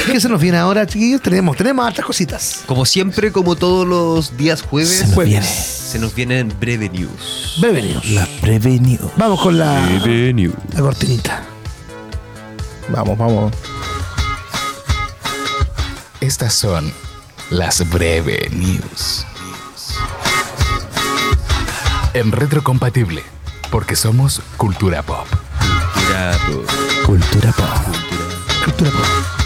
¿qué 0.05 0.19
se 0.19 0.29
nos 0.29 0.39
viene 0.39 0.59
ahora, 0.59 0.85
chiquillos? 0.85 1.23
Tenemos, 1.23 1.57
tenemos 1.57 1.83
hartas 1.83 2.05
cositas. 2.05 2.59
Como 2.67 2.85
siempre, 2.85 3.31
como 3.31 3.55
todos 3.55 3.87
los 3.87 4.37
días 4.37 4.61
jueves, 4.61 4.99
Se 4.99 5.05
nos 5.05 5.15
jueves, 5.15 5.31
viene. 5.31 5.47
Se 5.97 6.01
nos 6.01 6.13
vienen 6.13 6.53
breve 6.59 6.89
news. 6.89 7.57
Bienvenidos. 7.59 8.05
La 8.11 8.27
prevenido. 8.39 9.11
Vamos 9.17 9.41
con 9.41 9.57
la, 9.57 9.81
Breve 10.03 10.31
news. 10.31 10.53
la 10.75 10.81
cortinita. 10.81 11.43
Vamos, 12.89 13.17
vamos. 13.17 13.51
Estas 16.21 16.53
son 16.53 16.93
las 17.49 17.89
breve 17.89 18.47
news. 18.51 19.25
En 22.13 22.31
retrocompatible, 22.31 23.23
porque 23.71 23.95
somos 23.95 24.43
cultura 24.55 25.01
pop. 25.01 25.25
Mira, 25.95 26.37
pues, 26.45 27.05
Cultura 27.07 27.51
pop. 27.53 27.95
Cultura 28.63 28.91
pop. 28.91 29.36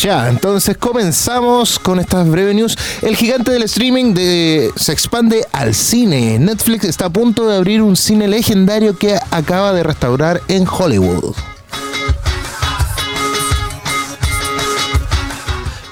Ya, 0.00 0.30
entonces 0.30 0.78
comenzamos 0.78 1.78
con 1.78 2.00
estas 2.00 2.26
breve 2.26 2.54
news. 2.54 2.74
El 3.02 3.16
gigante 3.16 3.50
del 3.52 3.64
streaming 3.64 4.14
se 4.14 4.92
expande 4.92 5.44
al 5.52 5.74
cine. 5.74 6.38
Netflix 6.38 6.84
está 6.84 7.06
a 7.06 7.10
punto 7.10 7.46
de 7.46 7.56
abrir 7.56 7.82
un 7.82 7.96
cine 7.96 8.26
legendario 8.26 8.96
que 8.96 9.18
acaba 9.30 9.74
de 9.74 9.82
restaurar 9.82 10.40
en 10.48 10.66
Hollywood. 10.66 11.34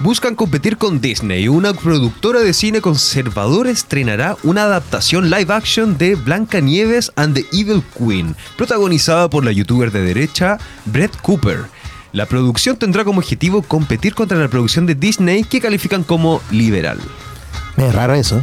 Buscan 0.01 0.37
competir 0.37 0.79
con 0.79 1.03
Disney. 1.03 1.49
Una 1.49 1.75
productora 1.75 2.41
de 2.41 2.55
cine 2.55 2.81
conservadora 2.81 3.69
estrenará 3.69 4.39
una 4.43 4.63
adaptación 4.63 5.29
live 5.29 5.53
action 5.53 5.99
de 5.99 6.15
Blancanieves 6.15 7.13
and 7.17 7.35
the 7.35 7.45
Evil 7.53 7.83
Queen, 7.99 8.35
protagonizada 8.57 9.29
por 9.29 9.45
la 9.45 9.53
youtuber 9.53 9.93
de 9.93 10.03
derecha 10.03 10.57
Brett 10.87 11.15
Cooper. 11.21 11.67
La 12.13 12.27
producción 12.27 12.77
tendrá 12.77 13.05
como 13.05 13.19
objetivo 13.19 13.63
competir 13.63 14.15
contra 14.15 14.39
la 14.39 14.49
producción 14.49 14.87
de 14.87 14.95
Disney 14.95 15.45
que 15.45 15.61
califican 15.61 16.03
como 16.05 16.41
liberal. 16.51 16.99
Es 17.77 17.95
raro 17.95 18.15
eso. 18.15 18.43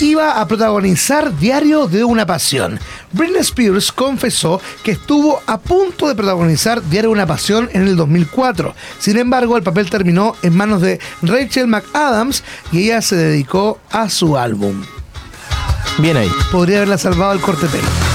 iba 0.00 0.40
a 0.40 0.48
protagonizar 0.48 1.36
Diario 1.38 1.86
de 1.86 2.02
una 2.02 2.26
Pasión. 2.26 2.78
Britney 3.12 3.40
Spears 3.40 3.92
confesó 3.92 4.60
que 4.82 4.92
estuvo 4.92 5.40
a 5.46 5.58
punto 5.58 6.08
de 6.08 6.14
protagonizar 6.16 6.82
Diario 6.82 7.10
de 7.10 7.14
una 7.14 7.26
Pasión 7.26 7.70
en 7.72 7.86
el 7.86 7.96
2004. 7.96 8.74
Sin 8.98 9.16
embargo, 9.16 9.56
el 9.56 9.62
papel 9.62 9.88
terminó 9.90 10.34
en 10.42 10.56
manos 10.56 10.82
de 10.82 10.98
Rachel 11.22 11.68
McAdams 11.68 12.42
y 12.72 12.84
ella 12.84 13.00
se 13.00 13.16
dedicó 13.16 13.78
a 13.90 14.10
su 14.10 14.36
álbum. 14.36 14.82
Bien 15.98 16.16
ahí. 16.16 16.30
Podría 16.50 16.78
haberla 16.78 16.98
salvado 16.98 17.32
el 17.32 17.40
corte 17.40 17.66
de 17.66 17.72
pelo. 17.72 18.11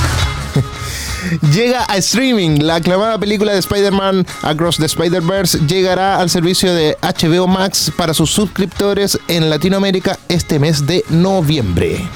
Llega 1.53 1.85
a 1.87 1.97
streaming. 1.97 2.59
La 2.61 2.75
aclamada 2.75 3.19
película 3.19 3.53
de 3.53 3.59
Spider-Man 3.59 4.25
Across 4.43 4.77
the 4.77 4.85
Spider-Verse 4.85 5.59
llegará 5.67 6.19
al 6.19 6.29
servicio 6.29 6.73
de 6.73 6.97
HBO 7.01 7.47
Max 7.47 7.91
para 7.95 8.13
sus 8.13 8.29
suscriptores 8.31 9.19
en 9.27 9.49
Latinoamérica 9.49 10.17
este 10.29 10.59
mes 10.59 10.85
de 10.85 11.03
noviembre. 11.09 12.07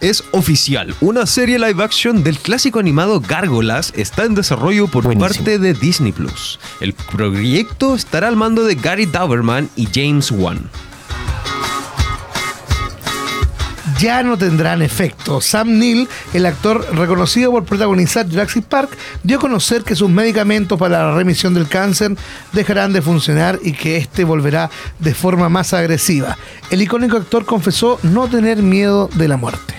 Es 0.00 0.22
oficial, 0.32 0.94
una 1.00 1.24
serie 1.24 1.58
live 1.58 1.82
action 1.82 2.22
del 2.22 2.38
clásico 2.38 2.78
animado 2.78 3.20
Gárgolas 3.20 3.92
está 3.96 4.24
en 4.24 4.34
desarrollo 4.34 4.86
por 4.86 5.04
Buenísimo. 5.04 5.26
parte 5.26 5.58
de 5.58 5.72
Disney 5.72 6.12
Plus. 6.12 6.58
El 6.80 6.92
proyecto 6.92 7.94
estará 7.94 8.28
al 8.28 8.36
mando 8.36 8.64
de 8.64 8.74
Gary 8.74 9.06
Dauberman 9.06 9.70
y 9.76 9.88
James 9.92 10.30
Wan. 10.30 10.68
Ya 14.04 14.22
no 14.22 14.36
tendrán 14.36 14.82
efecto. 14.82 15.40
Sam 15.40 15.78
Neill, 15.78 16.06
el 16.34 16.44
actor 16.44 16.94
reconocido 16.94 17.50
por 17.50 17.64
protagonizar 17.64 18.28
Jurassic 18.28 18.66
Park, 18.66 18.90
dio 19.22 19.38
a 19.38 19.40
conocer 19.40 19.82
que 19.82 19.96
sus 19.96 20.10
medicamentos 20.10 20.78
para 20.78 21.06
la 21.06 21.14
remisión 21.14 21.54
del 21.54 21.68
cáncer 21.68 22.14
dejarán 22.52 22.92
de 22.92 23.00
funcionar 23.00 23.58
y 23.62 23.72
que 23.72 23.96
este 23.96 24.24
volverá 24.24 24.70
de 24.98 25.14
forma 25.14 25.48
más 25.48 25.72
agresiva. 25.72 26.36
El 26.70 26.82
icónico 26.82 27.16
actor 27.16 27.46
confesó 27.46 27.98
no 28.02 28.28
tener 28.28 28.58
miedo 28.58 29.08
de 29.14 29.26
la 29.26 29.38
muerte. 29.38 29.74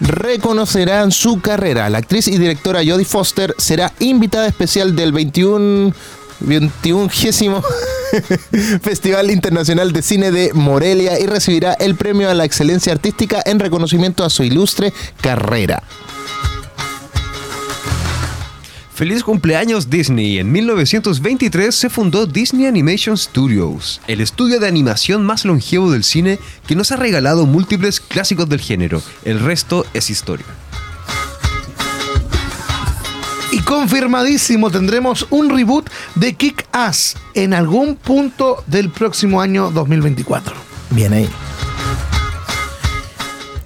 reconocerán 0.00 1.10
su 1.10 1.40
carrera. 1.40 1.88
La 1.88 1.98
actriz 1.98 2.26
y 2.26 2.36
directora 2.36 2.80
Jodie 2.80 3.04
Foster 3.04 3.54
será 3.58 3.92
invitada 3.98 4.46
especial 4.46 4.96
del 4.96 5.12
21 5.12 5.94
21 6.40 7.10
Festival 8.82 9.30
Internacional 9.30 9.92
de 9.92 10.02
Cine 10.02 10.30
de 10.30 10.52
Morelia 10.52 11.18
y 11.20 11.26
recibirá 11.26 11.74
el 11.74 11.94
premio 11.94 12.30
a 12.30 12.34
la 12.34 12.44
excelencia 12.44 12.92
artística 12.92 13.42
en 13.44 13.58
reconocimiento 13.58 14.24
a 14.24 14.30
su 14.30 14.42
ilustre 14.42 14.92
carrera. 15.20 15.82
Feliz 19.00 19.22
cumpleaños 19.24 19.88
Disney. 19.88 20.38
En 20.40 20.52
1923 20.52 21.74
se 21.74 21.88
fundó 21.88 22.26
Disney 22.26 22.66
Animation 22.66 23.16
Studios, 23.16 23.98
el 24.06 24.20
estudio 24.20 24.60
de 24.60 24.68
animación 24.68 25.24
más 25.24 25.46
longevo 25.46 25.90
del 25.90 26.04
cine 26.04 26.38
que 26.66 26.76
nos 26.76 26.92
ha 26.92 26.96
regalado 26.96 27.46
múltiples 27.46 27.98
clásicos 27.98 28.46
del 28.50 28.60
género. 28.60 29.02
El 29.24 29.40
resto 29.40 29.86
es 29.94 30.10
historia. 30.10 30.44
Confirmadísimo, 33.70 34.68
tendremos 34.68 35.28
un 35.30 35.48
reboot 35.48 35.88
de 36.16 36.34
Kick 36.34 36.66
Ass 36.72 37.16
en 37.34 37.54
algún 37.54 37.94
punto 37.94 38.64
del 38.66 38.90
próximo 38.90 39.40
año 39.40 39.70
2024. 39.70 40.56
Bien 40.90 41.12
ahí. 41.12 41.28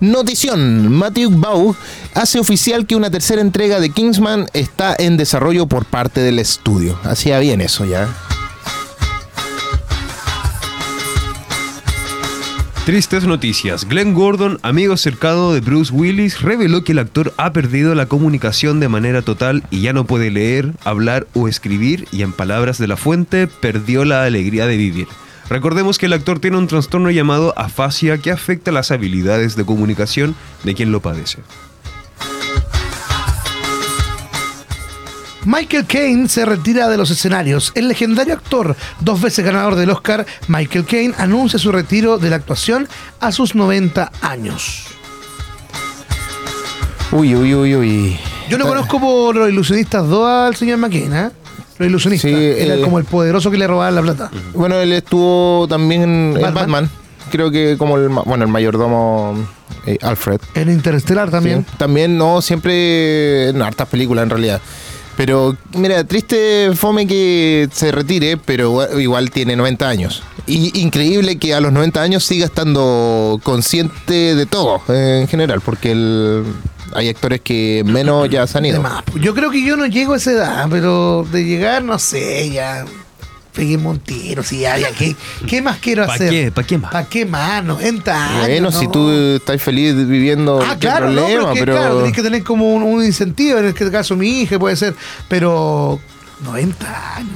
Notición, 0.00 0.92
Matthew 0.92 1.30
Bau 1.30 1.74
hace 2.12 2.38
oficial 2.38 2.86
que 2.86 2.96
una 2.96 3.10
tercera 3.10 3.40
entrega 3.40 3.80
de 3.80 3.88
Kingsman 3.88 4.46
está 4.52 4.94
en 4.98 5.16
desarrollo 5.16 5.68
por 5.68 5.86
parte 5.86 6.20
del 6.20 6.38
estudio. 6.38 7.00
Hacía 7.04 7.38
bien 7.38 7.62
eso 7.62 7.86
ya. 7.86 8.14
Tristes 12.84 13.24
noticias. 13.24 13.88
Glenn 13.88 14.12
Gordon, 14.12 14.58
amigo 14.60 14.98
cercano 14.98 15.54
de 15.54 15.60
Bruce 15.60 15.90
Willis, 15.90 16.42
reveló 16.42 16.84
que 16.84 16.92
el 16.92 16.98
actor 16.98 17.32
ha 17.38 17.50
perdido 17.54 17.94
la 17.94 18.04
comunicación 18.04 18.78
de 18.78 18.90
manera 18.90 19.22
total 19.22 19.62
y 19.70 19.80
ya 19.80 19.94
no 19.94 20.04
puede 20.04 20.30
leer, 20.30 20.72
hablar 20.84 21.26
o 21.32 21.48
escribir 21.48 22.06
y 22.12 22.20
en 22.20 22.32
palabras 22.32 22.76
de 22.76 22.86
la 22.86 22.98
fuente, 22.98 23.46
perdió 23.46 24.04
la 24.04 24.24
alegría 24.24 24.66
de 24.66 24.76
vivir. 24.76 25.08
Recordemos 25.48 25.96
que 25.96 26.06
el 26.06 26.12
actor 26.12 26.40
tiene 26.40 26.58
un 26.58 26.66
trastorno 26.66 27.10
llamado 27.10 27.54
afasia 27.56 28.18
que 28.18 28.30
afecta 28.30 28.70
las 28.70 28.90
habilidades 28.90 29.56
de 29.56 29.64
comunicación 29.64 30.34
de 30.62 30.74
quien 30.74 30.92
lo 30.92 31.00
padece. 31.00 31.38
Michael 35.44 35.84
Caine 35.86 36.28
se 36.28 36.44
retira 36.44 36.88
de 36.88 36.96
los 36.96 37.10
escenarios. 37.10 37.72
El 37.74 37.88
legendario 37.88 38.34
actor, 38.34 38.76
dos 39.00 39.20
veces 39.20 39.44
ganador 39.44 39.76
del 39.76 39.90
Oscar, 39.90 40.24
Michael 40.48 40.86
Caine, 40.86 41.14
anuncia 41.18 41.58
su 41.58 41.70
retiro 41.70 42.18
de 42.18 42.30
la 42.30 42.36
actuación 42.36 42.88
a 43.20 43.30
sus 43.30 43.54
90 43.54 44.10
años. 44.22 44.86
Uy, 47.12 47.34
uy, 47.34 47.54
uy, 47.54 47.76
uy. 47.76 48.18
Yo 48.48 48.58
lo 48.58 48.66
conozco 48.66 48.98
por 49.00 49.36
los 49.36 49.48
ilusionistas 49.48 50.08
2 50.08 50.28
al 50.28 50.56
señor 50.56 50.78
McCain, 50.78 51.14
¿eh? 51.14 51.30
Los 51.78 51.88
ilusionistas. 51.88 52.30
Sí, 52.30 52.36
Era 52.36 52.76
eh, 52.76 52.80
como 52.80 52.98
el 52.98 53.04
poderoso 53.04 53.50
que 53.50 53.58
le 53.58 53.66
robaban 53.66 53.94
la 53.94 54.02
plata. 54.02 54.30
Bueno, 54.54 54.76
él 54.76 54.92
estuvo 54.92 55.66
también 55.68 56.02
en 56.02 56.34
Batman. 56.34 56.54
Batman. 56.54 56.90
Creo 57.30 57.50
que 57.50 57.76
como 57.78 57.98
el, 57.98 58.08
bueno, 58.08 58.44
el 58.44 58.50
mayordomo 58.50 59.34
eh, 59.86 59.98
Alfred. 60.02 60.40
En 60.54 60.70
Interestelar 60.70 61.30
también. 61.30 61.66
Sí. 61.68 61.76
También, 61.76 62.16
no, 62.16 62.40
siempre 62.40 63.48
en 63.48 63.60
hartas 63.60 63.88
películas 63.88 64.22
en 64.24 64.30
realidad. 64.30 64.60
Pero, 65.16 65.56
mira, 65.74 66.02
triste 66.04 66.70
fome 66.74 67.06
que 67.06 67.68
se 67.72 67.92
retire, 67.92 68.36
pero 68.36 68.98
igual- 68.98 69.30
tiene 69.30 69.54
90 69.56 69.88
años. 69.88 70.22
Y 70.46 70.78
increíble 70.80 71.38
que 71.38 71.54
a 71.54 71.60
los 71.60 71.72
90 71.72 72.02
años 72.02 72.24
siga 72.24 72.44
estando 72.44 73.40
consciente 73.42 74.34
de 74.34 74.46
todo 74.46 74.82
eh, 74.88 75.20
en 75.22 75.28
general, 75.28 75.60
porque 75.60 75.92
el- 75.92 76.44
hay 76.94 77.08
actores 77.08 77.40
que 77.40 77.82
menos 77.86 78.28
ya 78.28 78.46
se 78.46 78.58
han 78.58 78.66
ido. 78.66 78.82
Yo 79.20 79.34
creo 79.34 79.50
que 79.50 79.64
yo 79.64 79.76
no 79.76 79.86
llego 79.86 80.12
a 80.14 80.16
esa 80.16 80.32
edad, 80.32 80.66
pero 80.70 81.26
de 81.32 81.44
llegar, 81.44 81.82
no 81.82 81.98
sé, 81.98 82.50
ya. 82.50 82.84
Pegué 83.54 83.76
un 83.76 84.00
tiro, 84.00 84.42
sí, 84.42 84.58
ya, 84.60 84.76
ya. 84.78 84.90
¿Qué, 84.90 85.14
qué 85.46 85.62
más 85.62 85.78
quiero 85.78 86.04
¿Pa' 86.06 86.14
hacer? 86.14 86.30
qué? 86.30 86.50
¿Pa' 86.50 86.64
qué 86.64 86.76
más? 86.76 86.90
¿Para 86.90 87.06
qué 87.08 87.24
más? 87.24 87.62
90 87.64 88.28
años. 88.34 88.48
Bueno, 88.48 88.72
si 88.72 88.86
no. 88.86 88.90
tú 88.90 89.10
estás 89.36 89.62
feliz 89.62 89.94
viviendo, 90.08 90.60
Ah, 90.60 90.72
qué 90.74 90.80
claro, 90.88 91.10
no, 91.10 91.22
problema, 91.22 91.42
pero, 91.42 91.52
es 91.52 91.54
que, 91.54 91.60
pero... 91.60 91.72
claro, 91.76 91.98
tenés 91.98 92.12
que 92.14 92.22
tener 92.22 92.42
como 92.42 92.74
un, 92.74 92.82
un 92.82 93.04
incentivo, 93.04 93.58
en 93.60 93.66
este 93.66 93.90
caso 93.92 94.16
mi 94.16 94.40
hija 94.42 94.58
puede 94.58 94.74
ser, 94.74 94.94
pero 95.28 96.00
90 96.42 97.16
años. 97.16 97.30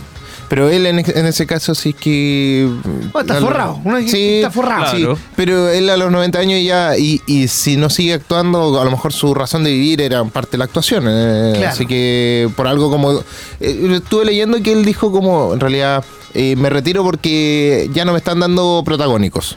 Pero 0.49 0.71
él 0.71 0.87
en, 0.87 0.99
en 1.01 1.27
ese 1.27 1.47
caso 1.47 1.75
sí 1.75 1.93
que... 1.93 2.69
Oh, 3.13 3.21
está 3.21 3.39
lo- 3.39 3.47
forrado, 3.47 3.81
uno 3.85 3.99
que 3.99 4.37
está 4.39 4.51
forrado. 4.51 4.87
Sí, 4.91 4.97
Claro. 4.99 5.19
pero 5.37 5.69
él 5.69 5.91
a 5.91 5.97
los 5.99 6.11
90 6.11 6.39
años 6.39 6.61
ya, 6.65 6.97
y, 6.97 7.21
y 7.27 7.49
si 7.49 7.77
no 7.77 7.91
sigue 7.91 8.15
actuando, 8.15 8.81
a 8.81 8.85
lo 8.85 8.91
mejor 8.91 9.13
su 9.13 9.35
razón 9.35 9.63
de 9.65 9.73
vivir 9.73 10.01
era 10.01 10.25
parte 10.25 10.53
de 10.53 10.59
la 10.59 10.65
actuación. 10.65 11.05
eh, 11.07 11.53
Claro. 11.57 11.73
Así 11.73 11.87
que 11.87 12.49
por 12.57 12.67
algo 12.67 12.91
como... 12.91 13.13
eh, 13.61 13.91
estuve 13.95 14.25
leyendo 14.25 14.63
que 14.63 14.73
él 14.73 14.85
dijo 14.87 15.13
como, 15.13 15.53
en 15.53 15.61
realidad, 15.61 16.03
eh, 16.35 16.57
me 16.57 16.71
retiro 16.71 17.03
porque 17.05 17.91
ya 17.93 18.05
no 18.07 18.13
me 18.13 18.19
están 18.19 18.41
dando 18.41 18.83
protagónicos. 18.85 19.57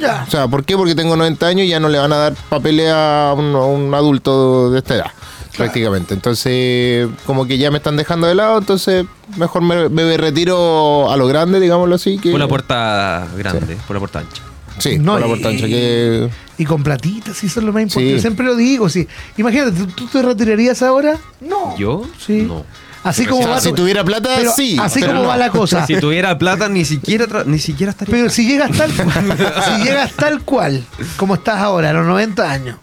Ya. 0.00 0.24
O 0.26 0.30
sea, 0.30 0.48
¿por 0.48 0.64
qué? 0.64 0.76
Porque 0.78 0.94
tengo 0.94 1.14
90 1.16 1.46
años 1.46 1.66
y 1.66 1.68
ya 1.68 1.78
no 1.78 1.90
le 1.90 1.98
van 1.98 2.12
a 2.12 2.16
dar 2.16 2.34
papeles 2.48 2.90
a 2.90 3.34
un, 3.36 3.54
a 3.54 3.60
un 3.64 3.92
adulto 3.94 4.70
de 4.70 4.78
esta 4.78 4.94
edad, 4.94 5.10
prácticamente. 5.56 6.14
Entonces, 6.14 7.08
como 7.26 7.46
que 7.46 7.58
ya 7.58 7.70
me 7.70 7.78
están 7.78 7.96
dejando 7.96 8.26
de 8.26 8.34
lado, 8.34 8.58
entonces 8.58 9.04
mejor 9.36 9.62
me, 9.62 9.88
me 9.88 10.16
retiro 10.16 11.10
a 11.10 11.16
lo 11.16 11.26
grande, 11.26 11.60
digámoslo 11.60 11.94
así. 11.94 12.18
Que, 12.18 12.30
Por 12.30 12.40
la 12.40 12.48
puerta 12.48 13.26
grande, 13.36 13.76
por 13.86 13.94
la 13.96 14.00
puerta 14.00 14.18
ancha. 14.20 14.42
Sí, 14.78 14.98
No, 14.98 15.12
por 15.12 15.20
la 15.20 15.26
y- 15.26 15.30
puerta 15.30 15.48
ancha, 15.50 15.66
que... 15.66 16.28
Y 16.58 16.64
con 16.64 16.82
platitas, 16.82 17.36
sí, 17.36 17.46
eso 17.46 17.60
es 17.60 17.66
lo 17.66 17.72
más 17.72 17.82
importante. 17.82 18.14
Sí. 18.16 18.20
Siempre 18.20 18.46
lo 18.46 18.54
digo, 18.56 18.88
sí. 18.88 19.06
Imagínate, 19.36 19.72
¿tú, 19.72 19.86
tú 19.86 20.06
te 20.06 20.22
retirarías 20.22 20.82
ahora? 20.82 21.16
No. 21.40 21.76
¿Yo? 21.78 22.02
Sí. 22.24 22.42
No. 22.42 22.64
Así 23.04 23.26
como 23.26 23.42
sea, 23.42 23.50
va 23.50 23.60
si 23.60 23.68
tu- 23.70 23.74
tuviera 23.76 24.02
plata, 24.02 24.30
pero 24.36 24.50
sí. 24.52 24.76
Así 24.80 25.00
pero 25.00 25.12
como 25.12 25.22
no. 25.24 25.28
va 25.28 25.36
la 25.36 25.50
cosa. 25.50 25.86
Si 25.86 25.98
tuviera 26.00 26.38
plata, 26.38 26.68
ni 26.68 26.84
siquiera, 26.84 27.26
ni 27.44 27.58
siquiera 27.58 27.90
estaría. 27.90 28.12
Pero 28.12 28.24
acá. 28.26 28.34
si 28.34 28.46
llegas 28.48 28.70
tal 28.72 28.92
cual, 28.96 29.36
si 29.64 29.82
llegas 29.84 30.12
tal 30.14 30.42
cual, 30.42 30.84
como 31.16 31.34
estás 31.34 31.58
ahora, 31.58 31.90
a 31.90 31.92
los 31.92 32.06
90 32.06 32.50
años. 32.50 32.76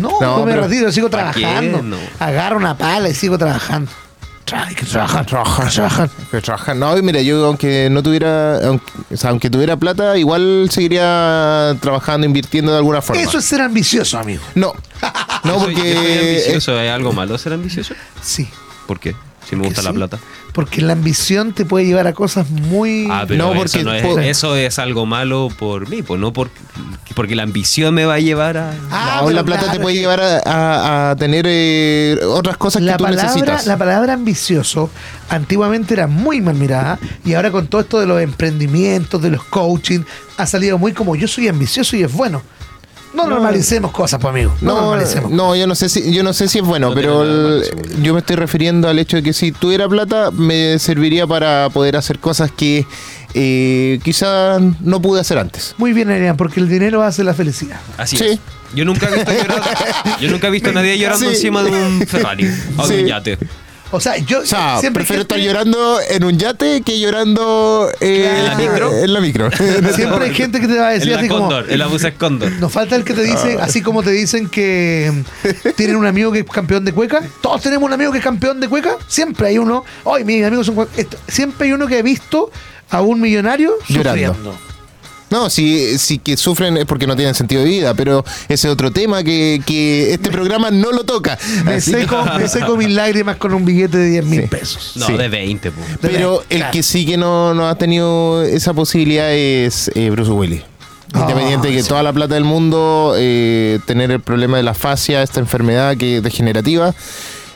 No, 0.00 0.10
no, 0.20 0.38
No, 0.38 0.44
me 0.44 0.52
pero- 0.52 0.64
retiro, 0.66 0.92
sigo 0.92 1.08
trabajando. 1.10 1.82
No. 1.82 1.96
Agarro 2.18 2.56
una 2.56 2.76
pala 2.76 3.08
y 3.08 3.14
sigo 3.14 3.38
trabajando. 3.38 3.90
Tra- 4.46 4.66
Hay 4.66 4.74
que 4.74 4.84
trabajar, 4.84 5.24
trabajar, 5.24 5.70
trabajar. 5.72 6.10
Que 6.30 6.40
trabajar. 6.42 6.76
No, 6.76 6.96
y 6.98 7.00
mira, 7.02 7.22
yo 7.22 7.46
aunque 7.46 7.88
no 7.90 8.02
tuviera, 8.02 8.58
aunque, 8.66 8.84
o 9.12 9.16
sea, 9.16 9.30
aunque 9.30 9.48
tuviera 9.48 9.76
plata, 9.78 10.18
igual 10.18 10.68
seguiría 10.70 11.74
trabajando, 11.80 12.26
invirtiendo 12.26 12.70
de 12.72 12.76
alguna 12.78 13.00
forma. 13.00 13.22
Eso 13.22 13.38
es 13.38 13.44
ser 13.46 13.62
ambicioso, 13.62 14.18
amigo. 14.18 14.42
No, 14.54 14.74
no, 15.44 15.54
Yo 15.54 15.60
soy- 15.64 15.74
yo 15.74 15.82
soy 15.82 15.94
porque... 15.94 16.18
ambicioso, 16.20 16.78
¿es 16.80 16.90
algo 16.92 17.12
malo 17.14 17.38
ser 17.38 17.54
ambicioso? 17.54 17.94
Sí. 18.22 18.46
¿Por 18.86 19.00
qué? 19.00 19.16
Si 19.48 19.56
me 19.56 19.64
gusta 19.66 19.80
Que 19.80 19.84
la 19.86 19.90
sí. 19.92 19.96
plata. 19.96 20.18
Porque 20.52 20.80
la 20.82 20.92
ambición 20.92 21.52
te 21.52 21.64
puede 21.64 21.84
llevar 21.86 22.06
a 22.06 22.12
cosas 22.12 22.48
muy. 22.50 23.08
Ah, 23.10 23.24
pero 23.26 23.44
No, 23.46 23.52
eso, 23.52 23.58
porque 23.62 23.82
no 23.84 23.94
es, 23.94 24.02
po- 24.02 24.18
eso 24.18 24.56
es 24.56 24.78
algo 24.78 25.04
malo 25.06 25.48
por 25.58 25.88
mí, 25.88 26.02
pues 26.02 26.20
no 26.20 26.32
por, 26.32 26.50
porque 27.14 27.34
la 27.36 27.42
ambición 27.44 27.94
me 27.94 28.04
va 28.04 28.14
a 28.14 28.18
llevar 28.20 28.56
a... 28.56 28.72
Ah, 28.90 29.16
no, 29.20 29.26
pero 29.26 29.36
la 29.36 29.44
plata 29.44 29.62
claro, 29.62 29.78
te 29.78 29.82
puede 29.82 29.96
llevar 29.96 30.20
a, 30.20 30.40
a- 30.44 31.10
a 31.10 31.16
tener 31.16 31.46
eh, 31.48 32.18
otras 32.28 32.56
cosas 32.56 32.82
la 32.82 32.92
que 32.92 32.98
tú 32.98 33.04
palabra, 33.04 33.22
necesitas. 33.28 33.66
la 33.66 33.76
palabra 33.76 34.12
ambicioso 34.14 34.90
antiguamente 35.28 35.94
era 35.94 36.06
muy 36.06 36.40
mal 36.40 36.54
mirada 36.54 36.98
y 37.24 37.34
ahora 37.34 37.50
con 37.50 37.66
todo 37.68 37.80
esto 37.80 38.00
de 38.00 38.06
los 38.06 38.20
emprendimientos, 38.20 39.22
de 39.22 39.30
los 39.30 39.44
coaching, 39.44 40.00
ha 40.36 40.46
salido 40.46 40.76
muy 40.78 40.92
como 40.92 41.16
yo 41.16 41.28
soy 41.28 41.48
ambicioso 41.48 41.96
y 41.96 42.02
es 42.02 42.12
bueno. 42.12 42.42
No, 43.14 43.28
normalicemos 43.28 43.92
cosas, 43.92 44.18
pues 44.20 44.30
amigo. 44.32 44.52
No, 44.60 44.74
No, 44.74 44.80
normalicemos. 44.80 45.30
no, 45.30 45.54
yo 45.54 45.68
no 45.68 45.76
sé 45.76 45.88
si 45.88 46.12
yo 46.12 46.24
no 46.24 46.32
sé 46.32 46.48
si 46.48 46.58
es 46.58 46.64
bueno, 46.64 46.88
No 46.88 46.94
pero 46.96 47.22
el- 47.22 47.62
yo 48.02 48.12
me 48.12 48.18
estoy 48.18 48.34
refiriendo 48.34 48.88
al 48.88 48.98
hecho 48.98 49.16
de 49.18 49.22
que 49.22 49.32
si 49.32 49.52
tuviera 49.52 49.88
plata 49.88 50.32
me 50.32 50.80
serviría 50.80 51.24
para 51.24 51.70
poder 51.70 51.96
hacer 51.96 52.18
cosas 52.18 52.50
que 52.50 52.84
eh, 53.34 53.98
quizás 54.02 54.62
no 54.80 55.02
pude 55.02 55.20
hacer 55.20 55.38
antes. 55.38 55.74
Muy 55.78 55.92
bien, 55.92 56.10
Adrián, 56.10 56.36
porque 56.36 56.60
el 56.60 56.68
dinero 56.68 57.02
hace 57.02 57.24
la 57.24 57.34
felicidad. 57.34 57.80
Así 57.98 58.16
Sí. 58.16 58.24
es. 58.24 58.38
Yo 58.74 58.84
nunca 58.84 59.08
he 59.08 59.14
visto 59.14 59.32
llorando, 59.32 59.66
yo 60.20 60.30
nunca 60.30 60.48
he 60.48 60.50
visto 60.50 60.70
a 60.70 60.72
nadie 60.72 60.98
llorando 60.98 61.28
Sí. 61.28 61.34
encima 61.36 61.62
de 61.62 61.70
un 61.70 62.06
Ferrari 62.06 62.48
o 62.76 62.86
de 62.86 62.96
Sí. 62.96 63.02
un 63.02 63.08
yate. 63.08 63.38
O 63.90 64.00
sea, 64.00 64.16
yo 64.16 64.40
O 64.40 64.44
sea, 64.46 64.78
siempre 64.80 65.04
prefiero 65.04 65.20
gente- 65.22 65.36
estar 65.36 65.46
llorando 65.46 65.98
en 66.10 66.24
un 66.24 66.36
yate 66.36 66.80
que 66.82 66.98
llorando 66.98 67.88
eh, 68.00 68.38
¿En 68.40 68.44
la 68.46 68.54
micro? 68.56 68.92
En 68.92 69.12
la 69.12 69.20
micro. 69.20 69.50
Siempre 69.94 70.24
hay 70.24 70.34
gente 70.34 70.58
que 70.60 70.66
te 70.66 70.76
va 70.76 70.88
a 70.88 70.94
En 70.94 70.98
decir 70.98 71.12
la 71.12 71.20
así 71.20 71.28
como. 71.28 71.42
Cóndor, 71.42 71.70
en 71.70 71.78
la 71.78 71.86
busa 71.86 72.10
Cóndor. 72.12 72.50
Nos 72.54 72.72
falta 72.72 72.96
el 72.96 73.04
que 73.04 73.12
te 73.14 73.22
dice, 73.22 73.56
así 73.60 73.82
como 73.82 74.02
te 74.02 74.10
dicen 74.10 74.48
que 74.48 75.12
mm, 75.44 75.68
tienen 75.76 75.94
un 75.94 76.06
amigo 76.06 76.32
que 76.32 76.40
es 76.40 76.44
campeón 76.46 76.84
de 76.84 76.90
cueca. 76.92 77.22
Todos 77.40 77.62
tenemos 77.62 77.86
un 77.86 77.92
amigo 77.92 78.10
que 78.10 78.18
es 78.18 78.24
campeón 78.24 78.58
de 78.58 78.68
cueca. 78.68 78.96
Siempre 79.06 79.46
hay 79.48 79.58
uno. 79.58 79.84
Hoy 80.02 80.24
mis 80.24 80.44
amigos 80.44 80.66
son. 80.66 80.88
Siempre 81.28 81.68
hay 81.68 81.72
uno 81.74 81.86
que 81.86 81.98
ha 81.98 82.02
visto 82.02 82.50
a 82.94 83.00
un 83.02 83.20
millonario 83.20 83.72
Llorando. 83.88 84.28
sufriendo. 84.34 84.58
No, 85.30 85.50
si, 85.50 85.98
si 85.98 86.18
que 86.18 86.36
sufren 86.36 86.76
es 86.76 86.84
porque 86.84 87.08
no 87.08 87.16
tienen 87.16 87.34
sentido 87.34 87.62
de 87.62 87.68
vida, 87.68 87.94
pero 87.94 88.24
ese 88.48 88.68
es 88.68 88.72
otro 88.72 88.92
tema 88.92 89.24
que, 89.24 89.60
que 89.66 90.12
este 90.12 90.30
programa 90.30 90.70
no 90.70 90.92
lo 90.92 91.02
toca. 91.02 91.36
Me 91.64 91.74
Así 91.74 91.90
seco, 91.90 92.22
que- 92.24 92.38
me 92.38 92.48
seco 92.48 92.76
mis 92.76 92.90
lágrimas 92.90 93.36
con 93.36 93.52
un 93.52 93.64
billete 93.64 93.96
de 93.98 94.10
10 94.10 94.24
mil 94.26 94.40
Sí. 94.42 94.46
pesos. 94.46 94.92
No, 94.94 95.06
Sí. 95.06 95.14
de 95.14 95.28
20, 95.28 95.72
pues. 95.72 95.86
Pero 96.00 96.44
el 96.50 96.58
Claro. 96.58 96.72
que 96.72 96.82
sí 96.84 97.04
que 97.04 97.16
no, 97.16 97.52
no 97.52 97.68
ha 97.68 97.74
tenido 97.76 98.44
esa 98.44 98.74
posibilidad 98.74 99.32
es 99.32 99.90
eh, 99.96 100.10
Bruce 100.10 100.30
Willis. 100.30 100.62
Ah, 101.14 101.20
Independiente 101.22 101.68
de 101.68 101.74
que 101.74 101.82
sí. 101.82 101.88
toda 101.88 102.02
la 102.04 102.12
plata 102.12 102.34
del 102.34 102.44
mundo, 102.44 103.14
eh, 103.16 103.80
tener 103.86 104.10
el 104.12 104.20
problema 104.20 104.56
de 104.58 104.62
la 104.62 104.74
fascia, 104.74 105.22
esta 105.22 105.40
enfermedad 105.40 105.96
que 105.96 106.20
degenerativa. 106.20 106.94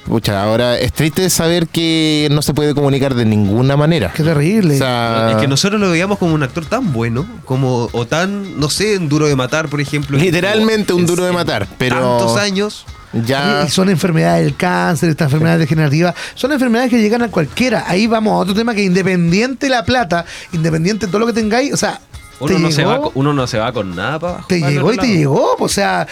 Pucha, 0.08 0.42
ahora 0.42 0.78
es 0.78 0.92
triste 0.92 1.28
saber 1.28 1.68
que 1.68 2.28
no 2.30 2.40
se 2.40 2.54
puede 2.54 2.74
comunicar 2.74 3.14
de 3.14 3.26
ninguna 3.26 3.76
manera. 3.76 4.10
Qué 4.16 4.22
terrible. 4.22 4.74
O 4.74 4.78
sea, 4.78 5.32
Es 5.32 5.36
que 5.36 5.48
nosotros 5.48 5.78
lo 5.80 5.90
veíamos 5.90 6.18
como 6.18 6.34
un 6.34 6.42
actor 6.42 6.64
tan 6.64 6.92
bueno, 6.94 7.26
como, 7.44 7.90
o 7.92 8.06
tan, 8.06 8.58
no 8.58 8.70
sé, 8.70 8.96
un 8.96 9.08
duro 9.10 9.26
de 9.28 9.36
matar, 9.36 9.68
por 9.68 9.80
ejemplo. 9.82 10.16
Literalmente 10.16 10.94
un 10.94 11.04
duro 11.06 11.24
de 11.24 11.32
matar, 11.32 11.66
pero- 11.76 11.96
Tantos 12.00 12.36
años. 12.38 12.86
ya. 13.12 13.60
Y- 13.64 13.66
Y 13.66 13.70
son 13.70 13.90
enfermedades 13.90 14.44
del 14.46 14.56
cáncer, 14.56 15.10
estas 15.10 15.26
enfermedades 15.26 15.60
degenerativas, 15.60 16.14
son 16.34 16.52
enfermedades 16.52 16.90
que 16.90 17.00
llegan 17.02 17.20
a 17.22 17.28
cualquiera. 17.28 17.84
Ahí 17.86 18.06
vamos 18.06 18.32
a 18.32 18.36
otro 18.36 18.54
tema 18.54 18.74
que 18.74 18.82
independiente 18.82 19.66
de 19.66 19.70
la 19.70 19.84
plata, 19.84 20.24
independiente 20.52 21.04
de 21.06 21.12
todo 21.12 21.18
lo 21.20 21.26
que 21.26 21.32
tengáis, 21.34 21.72
o 21.72 21.76
sea, 21.76 22.00
Uno 22.40 22.54
te 22.54 22.60
no, 22.60 22.70
se 22.70 22.84
va, 22.84 23.00
con- 23.00 23.10
uno 23.14 23.32
no 23.32 23.46
se 23.46 23.58
va 23.58 23.72
con 23.72 23.94
nada 23.96 24.18
para 24.18 24.32
abajo. 24.34 24.48
te 24.48 24.60
para 24.60 24.72
llegó 24.72 24.92
y 24.92 24.96
te 24.96 25.06
llegó, 25.08 25.56
o 25.58 25.68
sea, 25.68 26.06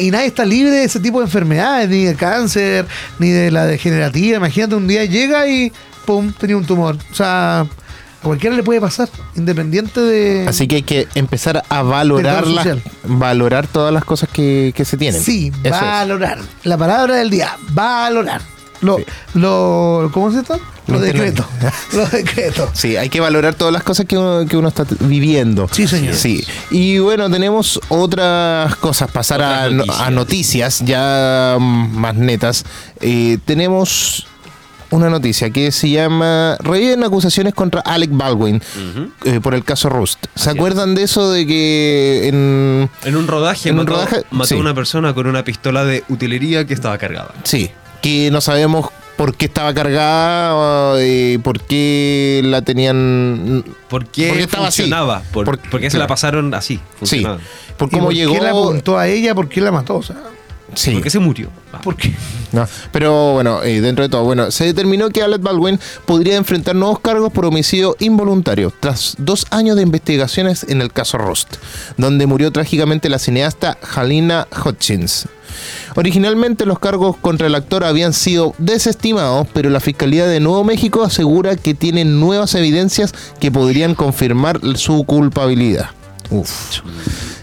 y 0.00 0.10
nadie 0.10 0.26
está 0.26 0.44
libre 0.44 0.70
de 0.72 0.84
ese 0.84 0.98
tipo 1.00 1.18
de 1.20 1.26
enfermedades, 1.26 1.88
ni 1.88 2.04
de 2.04 2.14
cáncer, 2.16 2.86
ni 3.18 3.30
de 3.30 3.50
la 3.50 3.64
degenerativa. 3.66 4.38
Imagínate 4.38 4.74
un 4.74 4.86
día 4.88 5.04
llega 5.04 5.46
y 5.48 5.72
pum, 6.04 6.32
tenía 6.32 6.56
un 6.56 6.64
tumor. 6.64 6.96
O 7.12 7.14
sea, 7.14 7.60
a 7.60 7.66
cualquiera 8.22 8.56
le 8.56 8.64
puede 8.64 8.80
pasar, 8.80 9.08
independiente 9.36 10.00
de. 10.00 10.46
Así 10.48 10.66
que 10.66 10.76
hay 10.76 10.82
que 10.82 11.06
empezar 11.14 11.62
a 11.68 11.82
valorar, 11.82 12.44
Del 12.44 12.54
las- 12.56 12.64
social. 12.64 12.82
valorar 13.04 13.66
todas 13.68 13.92
las 13.94 14.04
cosas 14.04 14.28
que, 14.32 14.72
que 14.74 14.84
se 14.84 14.96
tienen. 14.96 15.22
Sí, 15.22 15.52
Eso 15.62 15.74
es. 15.76 15.80
valorar. 15.80 16.38
La 16.64 16.76
palabra 16.76 17.14
del 17.16 17.30
día, 17.30 17.56
valorar. 17.70 18.40
Lo, 18.80 18.96
Sí. 18.98 19.04
lo, 19.34 20.10
¿Cómo 20.12 20.30
se 20.32 20.40
está? 20.40 20.58
Los 20.88 21.00
Lo 21.00 21.06
decretos. 21.06 21.46
Los 21.92 22.10
decretos. 22.10 22.70
Sí, 22.72 22.96
hay 22.96 23.08
que 23.10 23.20
valorar 23.20 23.54
todas 23.54 23.72
las 23.72 23.82
cosas 23.82 24.06
que 24.06 24.16
uno, 24.16 24.46
que 24.46 24.56
uno 24.56 24.68
está 24.68 24.86
viviendo. 25.00 25.68
Sí, 25.70 25.86
señor. 25.86 26.14
Sí. 26.14 26.44
Y 26.70 26.98
bueno, 26.98 27.30
tenemos 27.30 27.78
otras 27.88 28.74
cosas, 28.76 29.10
pasar 29.10 29.42
a, 29.42 29.66
Otras 29.66 29.72
noticias. 29.72 30.00
a 30.00 30.10
noticias 30.10 30.82
ya 30.84 31.56
mm, 31.60 31.96
más 31.96 32.14
netas. 32.14 32.64
Eh, 33.00 33.38
tenemos 33.44 34.26
una 34.90 35.10
noticia 35.10 35.50
que 35.50 35.70
se 35.70 35.90
llama 35.90 36.56
Reviven 36.60 37.04
acusaciones 37.04 37.52
contra 37.54 37.82
Alec 37.82 38.10
Baldwin 38.12 38.62
eh, 39.24 39.40
por 39.40 39.54
el 39.54 39.64
caso 39.64 39.90
Rust. 39.90 40.24
¿Se 40.34 40.48
Así 40.48 40.58
acuerdan 40.58 40.94
de 40.94 41.02
eso 41.02 41.30
de 41.30 41.46
que 41.46 42.28
en... 42.28 42.90
En 43.04 43.16
un 43.16 43.26
rodaje 43.26 43.68
En 43.68 43.78
un 43.78 43.84
mató, 43.84 43.96
rodaje, 43.96 44.22
mató 44.30 44.48
sí. 44.48 44.54
a 44.54 44.58
una 44.58 44.74
persona 44.74 45.12
con 45.12 45.26
una 45.26 45.44
pistola 45.44 45.84
de 45.84 46.04
utilería 46.08 46.66
que 46.66 46.72
estaba 46.72 46.96
cargada. 46.96 47.34
Sí, 47.44 47.70
que 48.00 48.30
no 48.30 48.40
sabemos 48.40 48.88
por 49.18 49.34
qué 49.34 49.46
estaba 49.46 49.74
cargada, 49.74 50.94
eh, 51.02 51.38
por 51.42 51.60
qué 51.60 52.40
la 52.44 52.62
tenían... 52.62 53.64
¿Por 53.88 54.06
qué 54.06 54.28
Porque 54.28 54.42
estaba 54.44 54.68
así. 54.68 54.82
funcionaba? 54.82 55.22
Por, 55.32 55.44
Por- 55.44 55.58
¿Por 55.58 55.80
qué 55.80 55.90
se 55.90 55.96
claro. 55.96 56.04
la 56.04 56.06
pasaron 56.08 56.54
así? 56.54 56.76
Sí, 56.76 56.80
Funcionaba. 57.00 57.38
por 57.76 57.88
¿Y 57.88 57.90
cómo 57.90 58.04
por 58.04 58.14
llegó... 58.14 58.32
qué 58.34 58.40
le 58.40 58.48
apuntó 58.48 58.96
a 58.96 59.08
ella? 59.08 59.34
¿Por 59.34 59.48
qué 59.48 59.60
la 59.60 59.72
mató? 59.72 59.96
O 59.96 60.02
sea, 60.02 60.16
Sí. 60.74 60.92
¿Por 60.92 61.02
qué 61.02 61.10
se 61.10 61.18
murió? 61.18 61.50
Ah, 61.72 61.80
¿por 61.80 61.96
qué? 61.96 62.14
No, 62.52 62.66
pero 62.92 63.34
bueno, 63.34 63.62
eh, 63.62 63.80
dentro 63.80 64.02
de 64.02 64.08
todo, 64.08 64.24
bueno, 64.24 64.50
se 64.50 64.64
determinó 64.64 65.08
que 65.10 65.22
Alec 65.22 65.42
Baldwin 65.42 65.78
podría 66.06 66.36
enfrentar 66.36 66.74
nuevos 66.74 67.00
cargos 67.00 67.32
por 67.32 67.44
homicidio 67.44 67.96
involuntario 68.00 68.72
tras 68.78 69.14
dos 69.18 69.46
años 69.50 69.76
de 69.76 69.82
investigaciones 69.82 70.64
en 70.68 70.80
el 70.80 70.92
caso 70.92 71.18
Rust, 71.18 71.56
donde 71.96 72.26
murió 72.26 72.50
trágicamente 72.52 73.08
la 73.08 73.18
cineasta 73.18 73.78
Halina 73.94 74.46
Hutchins. 74.64 75.26
Originalmente 75.96 76.66
los 76.66 76.78
cargos 76.78 77.16
contra 77.16 77.46
el 77.46 77.54
actor 77.54 77.84
habían 77.84 78.12
sido 78.12 78.54
desestimados, 78.58 79.46
pero 79.52 79.70
la 79.70 79.80
Fiscalía 79.80 80.26
de 80.26 80.40
Nuevo 80.40 80.64
México 80.64 81.02
asegura 81.02 81.56
que 81.56 81.74
tiene 81.74 82.04
nuevas 82.04 82.54
evidencias 82.54 83.14
que 83.40 83.50
podrían 83.50 83.94
confirmar 83.94 84.60
su 84.76 85.04
culpabilidad. 85.04 85.90
Uf. 86.30 86.82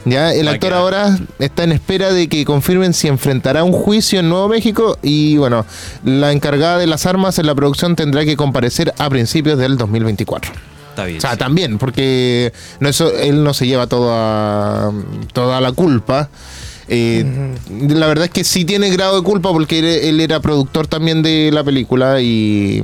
Ya 0.06 0.34
el 0.34 0.48
actor 0.48 0.74
ahora 0.74 1.18
está 1.39 1.63
en 1.63 1.72
espera 1.72 2.13
de 2.13 2.28
que 2.28 2.46
confirmen 2.46 2.94
si 2.94 3.08
enfrentará 3.08 3.63
un 3.63 3.72
juicio 3.72 4.20
en 4.20 4.30
Nuevo 4.30 4.48
México 4.48 5.00
y 5.02 5.38
bueno, 5.38 5.65
la 6.04 6.32
encargada 6.32 6.78
de 6.78 6.86
las 6.86 7.08
armas 7.08 7.39
en 7.39 7.48
la 7.48 7.56
producción 7.56 7.96
tendrá 7.96 8.24
que 8.24 8.38
comparecer 8.38 8.94
a 9.00 9.10
principios 9.10 9.58
del 9.58 9.78
2024. 9.78 10.52
Está 10.89 11.06
bien. 11.06 11.18
O 11.18 11.22
sea, 11.22 11.32
sí. 11.32 11.38
también, 11.38 11.80
porque 11.80 12.54
no 12.80 12.88
eso, 12.88 13.18
él 13.18 13.44
no 13.44 13.54
se 13.56 13.65
lleva 13.65 13.88
toda, 13.88 14.91
toda 15.34 15.60
la 15.60 15.72
culpa. 15.72 16.30
Eh, 16.88 17.26
La 17.89 18.06
verdad 18.06 18.26
es 18.26 18.32
que 18.32 18.44
sí 18.44 18.63
tiene 18.63 18.91
grado 18.91 19.18
de 19.18 19.24
culpa 19.24 19.52
porque 19.52 19.80
él, 19.80 19.86
él 19.86 20.22
era 20.22 20.39
productor 20.39 20.86
también 20.86 21.24
de 21.24 21.50
la 21.52 21.63
película 21.63 22.22
y, 22.22 22.84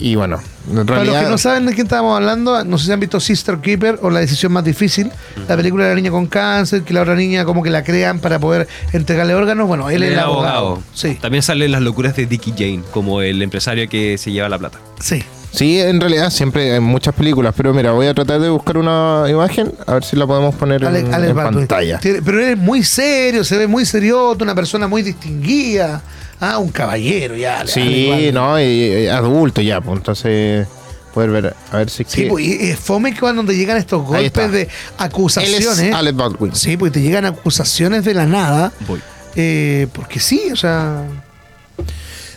Y 0.00 0.14
bueno, 0.14 0.38
en 0.70 0.74
Para 0.74 0.84
los 0.84 0.86
que 0.86 1.10
realidad. 1.12 1.30
no 1.30 1.38
saben 1.38 1.66
de 1.66 1.74
quién 1.74 1.86
estábamos 1.86 2.14
hablando, 2.16 2.64
no 2.64 2.78
sé 2.78 2.86
si 2.86 2.92
han 2.92 3.00
visto 3.00 3.18
Sister 3.18 3.58
Keeper 3.58 3.98
o 4.02 4.10
La 4.10 4.20
decisión 4.20 4.52
más 4.52 4.62
difícil, 4.64 5.10
la 5.48 5.56
película 5.56 5.84
de 5.84 5.90
la 5.90 5.96
niña 5.96 6.10
con 6.12 6.26
cáncer, 6.26 6.82
que 6.82 6.94
la 6.94 7.02
otra 7.02 7.16
niña 7.16 7.44
como 7.44 7.62
que 7.62 7.70
la 7.70 7.82
crean 7.82 8.20
para 8.20 8.38
poder 8.38 8.68
entregarle 8.92 9.34
órganos. 9.34 9.66
Bueno, 9.66 9.90
él 9.90 10.02
es 10.04 10.12
el 10.12 10.18
abogado. 10.20 10.80
Sí, 10.94 11.16
También 11.20 11.42
salen 11.42 11.72
las 11.72 11.82
locuras 11.82 12.14
de 12.14 12.26
Dickie 12.26 12.52
Jane, 12.56 12.82
como 12.92 13.22
el 13.22 13.42
empresario 13.42 13.88
que 13.88 14.18
se 14.18 14.30
lleva 14.32 14.48
la 14.48 14.58
plata. 14.58 14.78
sí. 15.00 15.22
Sí, 15.50 15.80
en 15.80 15.98
realidad 15.98 16.28
siempre 16.28 16.74
hay 16.74 16.78
muchas 16.80 17.14
películas, 17.14 17.54
pero 17.56 17.72
mira, 17.72 17.92
voy 17.92 18.06
a 18.06 18.12
tratar 18.12 18.38
de 18.38 18.50
buscar 18.50 18.76
una 18.76 19.24
imagen, 19.30 19.72
a 19.86 19.94
ver 19.94 20.04
si 20.04 20.14
la 20.14 20.26
podemos 20.26 20.54
poner 20.54 20.84
Ale- 20.84 21.00
en, 21.00 21.06
en 21.06 21.10
Baldwin. 21.34 21.66
pantalla. 21.66 21.98
Tiene- 22.00 22.20
Pero 22.20 22.38
él 22.42 22.50
es 22.50 22.58
muy 22.58 22.84
serio, 22.84 23.42
se 23.44 23.56
ve 23.56 23.66
muy 23.66 23.86
serioto, 23.86 24.44
una 24.44 24.54
persona 24.54 24.86
muy 24.88 25.00
distinguida. 25.02 26.02
Ah, 26.40 26.58
un 26.58 26.70
caballero 26.70 27.34
ya. 27.36 27.66
Sí, 27.66 28.30
no, 28.32 28.60
y, 28.60 28.64
y 28.64 29.06
adulto 29.08 29.60
ya, 29.60 29.80
pues 29.80 29.96
entonces 29.98 30.66
poder 31.12 31.30
ver, 31.30 31.56
a 31.72 31.76
ver 31.78 31.90
si 31.90 32.02
es 32.04 32.08
Sí, 32.10 32.22
que- 32.22 32.28
pues, 32.28 32.44
y 32.44 32.52
es 32.70 32.78
fome 32.78 33.12
que 33.12 33.20
cuando 33.20 33.44
te 33.44 33.56
llegan 33.56 33.76
estos 33.76 34.04
golpes 34.04 34.52
de 34.52 34.62
Él 34.62 34.68
es 34.68 34.74
acusaciones. 34.98 35.92
Alec 35.94 36.14
Baldwin. 36.16 36.54
Sí, 36.54 36.76
pues 36.76 36.92
te 36.92 37.00
llegan 37.00 37.24
acusaciones 37.24 38.04
de 38.04 38.14
la 38.14 38.26
nada. 38.26 38.72
Voy. 38.86 39.00
eh, 39.36 39.86
porque 39.92 40.20
sí, 40.20 40.42
o 40.52 40.56
sea. 40.56 41.02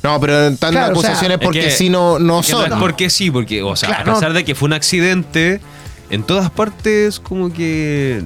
No, 0.03 0.19
pero 0.19 0.47
están 0.47 0.71
Claro, 0.71 0.97
o 0.97 1.01
sea, 1.01 1.09
acusaciones 1.11 1.37
Es 1.39 1.43
porque 1.43 1.59
que- 1.61 1.71
si 1.71 1.89
no, 1.89 2.17
no 2.17 2.39
es 2.39 2.47
que 2.47 2.53
no 2.53 2.61
son. 2.63 2.73
es 2.73 2.79
porque 2.79 3.09
sí, 3.11 3.29
porque, 3.29 3.61
o 3.61 3.75
sea, 3.75 3.89
Claro, 3.89 4.11
a 4.11 4.15
pesar 4.15 4.29
no. 4.29 4.35
de 4.35 4.43
que 4.45 4.55
fue 4.55 4.65
un 4.67 4.73
accidente, 4.73 5.61
en 6.11 6.23
todas 6.23 6.51
partes, 6.51 7.19
como 7.19 7.51
que, 7.51 8.21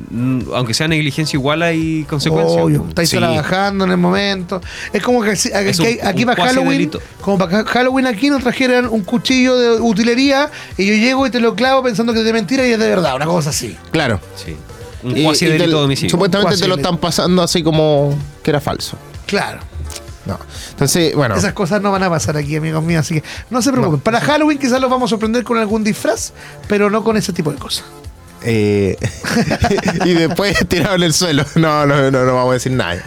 aunque 0.54 0.74
sea 0.74 0.88
negligencia, 0.88 1.38
igual 1.38 1.62
hay 1.62 2.04
consecuencias. 2.10 2.60
Obvio, 2.62 2.86
estáis 2.90 3.10
Sí. 3.12 3.18
trabajando 3.18 3.86
en 3.86 3.92
el 3.92 3.98
momento. 3.98 4.60
Es 4.92 5.02
como 5.04 5.22
que 5.22 5.30
aquí, 5.32 5.50
Es 5.54 5.80
aquí- 5.80 6.00
un- 6.02 6.08
aquí 6.08 6.24
un 6.24 6.26
para 6.36 6.46
Halloween, 6.46 6.72
delito. 6.72 7.00
como 7.22 7.38
para 7.38 7.64
Halloween 7.64 8.08
aquí 8.08 8.30
nos 8.30 8.42
trajeran 8.42 8.88
un 8.90 9.02
cuchillo 9.04 9.56
de 9.58 9.80
utilería 9.80 10.50
y 10.78 10.88
yo 10.88 10.94
llego 10.96 11.28
y 11.28 11.30
te 11.30 11.40
lo 11.40 11.54
clavo 11.56 11.84
pensando 11.84 12.12
que 12.12 12.20
es 12.20 12.26
de 12.26 12.34
mentira 12.34 12.68
y 12.68 12.72
es 12.72 12.80
de 12.80 12.90
verdad, 12.90 13.16
una 13.16 13.26
cosa 13.26 13.52
así. 13.52 13.78
Claro. 13.92 14.20
Sí. 14.36 14.56
Un 15.04 15.22
cuasi 15.24 15.46
delito 15.46 15.78
de 15.78 15.84
homicidio. 15.86 16.10
Supuestamente 16.10 16.58
te 16.58 16.68
lo 16.68 16.78
están 16.78 16.98
pasando 16.98 17.44
así 17.44 17.62
como 17.62 18.18
que 18.42 18.50
era 18.50 18.60
falso. 18.60 18.98
Claro. 19.28 19.60
No. 20.26 20.40
Entonces, 20.72 21.14
bueno. 21.16 21.36
Esas 21.36 21.54
cosas 21.54 21.82
no 21.82 21.92
van 21.92 22.04
a 22.04 22.10
pasar 22.10 22.36
aquí, 22.38 22.56
amigos 22.56 22.84
míos, 22.84 23.02
así 23.02 23.16
que 23.22 23.24
no 23.50 23.62
se 23.62 23.72
preocupen. 23.72 24.00
Para 24.00 24.20
Halloween 24.22 24.58
quizás 24.58 24.82
los 24.82 24.90
vamos 24.90 25.10
a 25.10 25.12
sorprender 25.12 25.44
con 25.44 25.58
algún 25.58 25.84
disfraz, 25.84 26.34
pero 26.68 26.90
no 26.90 27.04
con 27.04 27.16
ese 27.18 27.32
tipo 27.34 27.52
de 27.52 27.58
cosas. 27.58 27.86
eh, 28.44 28.98
y 30.06 30.14
después 30.14 30.58
tirado 30.68 30.96
en 30.96 31.04
el 31.04 31.14
suelo. 31.14 31.46
No, 31.56 31.86
no, 31.86 32.10
no, 32.12 32.26
no 32.26 32.36
vamos 32.36 32.52
a 32.52 32.54
decir 32.54 32.72
nada. 32.72 33.04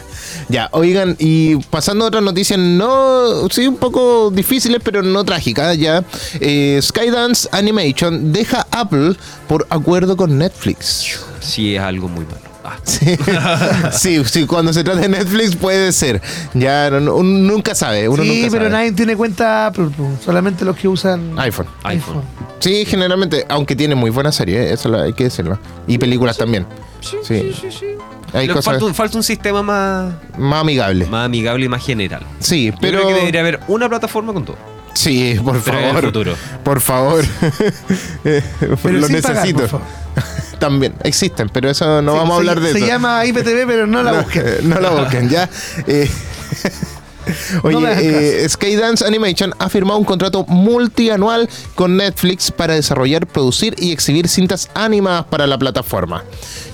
Ya, 0.48 0.68
oigan, 0.72 1.16
y 1.18 1.56
pasando 1.56 2.04
a 2.04 2.08
otras 2.08 2.22
noticias, 2.22 2.58
no, 2.58 3.48
sí, 3.50 3.66
un 3.66 3.76
poco 3.76 4.30
difíciles, 4.30 4.80
pero 4.82 5.02
no 5.02 5.24
trágicas, 5.24 5.76
ya. 5.76 6.04
Eh, 6.40 6.78
Skydance 6.82 7.48
Animation 7.52 8.32
deja 8.32 8.66
Apple 8.70 9.16
por 9.46 9.66
acuerdo 9.70 10.16
con 10.16 10.38
Netflix. 10.38 11.18
Sí, 11.40 11.76
es 11.76 11.82
algo 11.82 12.08
muy 12.08 12.24
malo. 12.24 12.47
Ah, 12.70 12.78
Sí, 13.92 14.18
sí, 14.18 14.24
sí, 14.24 14.46
cuando 14.46 14.72
se 14.72 14.84
trata 14.84 15.00
de 15.00 15.08
Netflix 15.08 15.56
puede 15.56 15.92
ser. 15.92 16.20
Ya, 16.54 16.90
no- 16.90 17.00
no, 17.00 17.16
uno 17.16 17.52
nunca 17.52 17.74
sabe. 17.74 18.08
Uno 18.08 18.22
sí, 18.22 18.28
nunca 18.28 18.50
pero 18.50 18.64
sabe. 18.64 18.70
nadie 18.70 18.92
tiene 18.92 19.16
cuenta 19.16 19.66
Apple, 19.66 19.88
solamente 20.24 20.64
los 20.64 20.76
que 20.76 20.88
usan 20.88 21.38
iPhone. 21.38 21.66
iPhone. 21.84 22.22
Sí, 22.58 22.84
generalmente, 22.84 23.46
aunque 23.48 23.74
tiene 23.76 23.94
muy 23.94 24.10
buena 24.10 24.32
serie, 24.32 24.72
eso 24.72 24.94
hay 25.00 25.12
que 25.12 25.24
decirlo. 25.24 25.58
Y 25.86 25.98
películas 25.98 26.36
también. 26.36 26.66
Sí. 27.22 27.52
Hay 28.34 28.46
Le 28.46 28.52
cosas 28.52 28.64
falta, 28.66 28.84
un, 28.84 28.94
falta 28.94 29.16
un 29.16 29.22
sistema 29.22 29.62
más, 29.62 30.12
más 30.36 30.60
amigables. 30.60 31.08
más 31.08 31.24
amigable 31.24 31.64
y 31.64 31.68
más 31.68 31.82
general. 31.84 32.22
Sí, 32.40 32.70
Yo 32.72 32.76
pero. 32.80 32.98
creo 32.98 33.08
que 33.08 33.14
debería 33.14 33.40
haber 33.40 33.60
una 33.68 33.88
plataforma 33.88 34.32
con 34.34 34.44
todo. 34.44 34.56
Sí, 34.92 35.36
por 35.44 35.60
Pero 35.60 35.78
en 35.78 35.84
el 35.84 35.90
favor. 35.90 36.04
futuro. 36.06 36.34
Por 36.64 36.80
favor. 36.80 37.24
Eh, 38.24 38.42
Pero 38.82 38.98
lo 38.98 39.06
sin 39.06 39.22
pagar, 39.22 39.36
necesito. 39.46 39.60
por 39.60 39.68
favor. 39.68 39.86
También 40.58 40.94
existen, 41.04 41.48
pero 41.50 41.70
eso 41.70 42.02
no 42.02 42.12
Sí, 42.12 42.18
vamos 42.18 42.32
a 42.32 42.34
se- 42.34 42.38
hablar 42.50 42.60
de 42.60 42.72
se 42.72 42.78
eso. 42.78 42.86
llama 42.86 43.24
IPTV, 43.26 43.66
pero 43.66 43.86
no 43.86 44.02
la 44.02 44.12
No, 44.12 44.22
busquen. 44.22 44.44
No 44.68 44.80
la 44.80 44.90
busquen, 44.90 45.28
ya. 45.28 45.48
Eh, 45.86 46.10
Oye, 47.62 47.80
No 47.80 47.88
eh, 47.88 48.48
Skydance 48.48 49.04
Animation 49.04 49.52
ha 49.58 49.68
firmado 49.68 49.98
un 49.98 50.04
contrato 50.04 50.44
multianual 50.46 51.48
con 51.74 51.96
Netflix 51.96 52.50
para 52.50 52.74
desarrollar, 52.74 53.26
producir 53.26 53.74
y 53.78 53.92
exhibir 53.92 54.28
cintas 54.28 54.70
animadas 54.74 55.24
para 55.26 55.46
la 55.46 55.58
plataforma. 55.58 56.24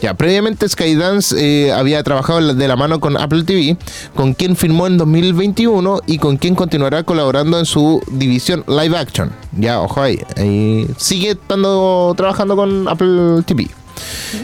Ya, 0.03 0.15
previamente 0.15 0.69
Skydance 0.69 1.35
eh, 1.39 1.73
había 1.73 2.03
trabajado 2.03 2.55
de 2.55 2.69
la 2.69 2.77
mano 2.77 3.01
con 3.01 3.17
Apple 3.17 3.45
TV, 3.45 3.77
con 4.15 4.35
quien 4.35 4.57
firmó 4.57 4.87
en 4.87 4.99
2021 4.99 6.01
y 6.07 6.19
con 6.19 6.37
quien 6.37 6.55
continuará 6.55 7.03
colaborando 7.05 7.59
en 7.59 7.65
su 7.65 8.03
división 8.11 8.65
live 8.67 8.97
action. 8.97 9.33
Ya, 9.53 9.81
ojo 9.81 10.03
ahí, 10.03 10.21
ahí 10.37 10.87
sigue 10.97 11.31
estando 11.31 12.13
trabajando 12.17 12.57
con 12.57 12.89
Apple 12.89 13.43
TV. 13.47 13.69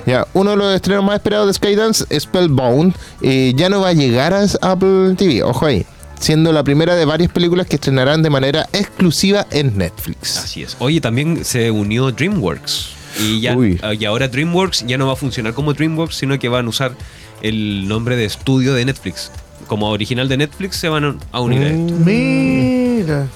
Ya, 0.07 0.27
uno 0.33 0.51
de 0.53 0.57
los 0.57 0.75
estrenos 0.75 1.05
más 1.05 1.17
esperados 1.17 1.47
de 1.49 1.55
Skydance, 1.55 2.21
Spellbound, 2.21 2.95
eh, 3.23 3.53
ya 3.57 3.69
no 3.69 3.81
va 3.81 3.89
a 3.89 3.93
llegar 3.93 4.33
a 4.33 4.45
Apple 4.63 5.15
TV, 5.17 5.43
ojo 5.43 5.67
ahí, 5.67 5.85
siendo 6.21 6.53
la 6.53 6.63
primera 6.63 6.95
de 6.95 7.05
varias 7.05 7.33
películas 7.33 7.67
que 7.67 7.77
estrenarán 7.77 8.23
de 8.23 8.31
manera 8.31 8.69
exclusiva 8.73 9.47
en 9.51 9.77
Netflix. 9.77 10.37
Así 10.39 10.63
es. 10.63 10.77
Oye, 10.79 11.01
también 11.01 11.45
se 11.45 11.71
unió 11.71 12.13
DreamWorks. 12.13 12.91
Y, 13.21 13.41
ya, 13.41 13.57
Uy. 13.57 13.81
y 13.99 14.05
ahora 14.05 14.29
DreamWorks 14.29 14.87
ya 14.87 14.97
no 14.97 15.07
va 15.09 15.15
a 15.15 15.17
funcionar 15.17 15.53
como 15.55 15.73
DreamWorks, 15.75 16.15
sino 16.15 16.39
que 16.39 16.49
van 16.49 16.67
a 16.67 16.69
usar 16.69 16.93
el 17.43 17.89
nombre 17.89 18.15
de 18.17 18.25
estudio 18.27 18.73
de 18.75 18.85
Netflix. 18.85 19.33
Como 19.67 19.89
original 19.91 20.29
de 20.29 20.37
Netflix 20.37 20.77
se 20.77 20.89
van 20.89 21.19
a 21.33 21.41
unir 21.41 21.63
a 21.63 21.69
esto. 21.71 21.95
Mira. 22.05 23.27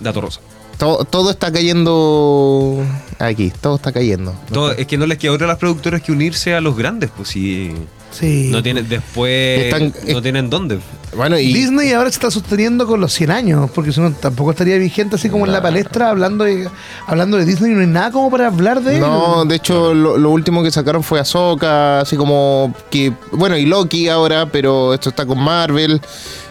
Dato 0.00 0.20
rosa. 0.20 0.40
Todo, 0.78 1.04
todo 1.04 1.30
está 1.30 1.52
cayendo 1.52 2.84
aquí, 3.20 3.52
todo 3.60 3.76
está 3.76 3.92
cayendo. 3.92 4.34
Todo- 4.52 4.72
es 4.72 4.86
que 4.86 4.98
no 4.98 5.06
les 5.06 5.18
queda 5.18 5.32
otra 5.32 5.46
a 5.46 5.48
las 5.48 5.58
productoras 5.58 6.02
que 6.02 6.10
unirse 6.12 6.54
a 6.54 6.60
los 6.60 6.76
grandes, 6.76 7.10
pues 7.16 7.28
si 7.28 7.72
Sí. 8.18 8.48
no 8.52 8.62
tienen 8.62 8.88
después 8.88 9.64
Están- 9.64 9.92
no 10.12 10.22
tienen 10.22 10.48
dónde. 10.48 10.78
Bueno, 11.16 11.38
y 11.38 11.52
Disney 11.52 11.92
ahora 11.92 12.10
se 12.10 12.16
está 12.16 12.30
sosteniendo 12.30 12.86
con 12.86 13.00
los 13.00 13.12
100 13.12 13.30
años, 13.30 13.70
porque 13.72 13.92
si 13.92 14.00
no 14.00 14.10
tampoco 14.12 14.50
estaría 14.50 14.76
vigente 14.78 15.14
así 15.16 15.28
como 15.28 15.46
en 15.46 15.52
la 15.52 15.62
palestra 15.62 16.10
hablando 16.10 16.42
de, 16.44 16.68
hablando 17.06 17.36
de 17.36 17.44
Disney, 17.44 17.72
no 17.72 17.80
hay 17.82 17.86
nada 17.86 18.10
como 18.10 18.30
para 18.30 18.48
hablar 18.48 18.82
de 18.82 18.98
no, 18.98 19.42
él. 19.42 19.48
de 19.48 19.54
hecho 19.56 19.94
lo, 19.94 20.16
lo 20.16 20.30
último 20.30 20.62
que 20.64 20.70
sacaron 20.72 21.02
fue 21.04 21.20
Ahsoka, 21.20 22.00
así 22.00 22.16
como 22.16 22.74
que, 22.90 23.12
bueno, 23.32 23.56
y 23.56 23.64
Loki 23.66 24.08
ahora, 24.08 24.46
pero 24.46 24.92
esto 24.94 25.08
está 25.10 25.24
con 25.24 25.38
Marvel 25.38 26.00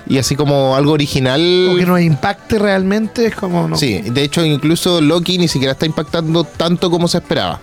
y 0.08 0.17
así 0.17 0.36
como 0.36 0.76
algo 0.76 0.93
original. 0.93 1.41
Como 1.67 1.78
que 1.80 1.86
no 1.86 1.99
impacte 1.99 2.58
realmente, 2.60 3.26
es 3.28 3.36
como 3.36 3.67
no. 3.67 3.76
Sí, 3.78 3.99
de 4.02 4.23
hecho 4.23 4.45
incluso 4.45 5.02
Loki 5.02 5.38
ni 5.38 5.47
siquiera 5.49 5.73
está 5.73 5.86
impactando 5.86 6.45
tanto 6.45 6.89
como 6.89 7.08
se 7.10 7.17
esperaba. 7.17 7.60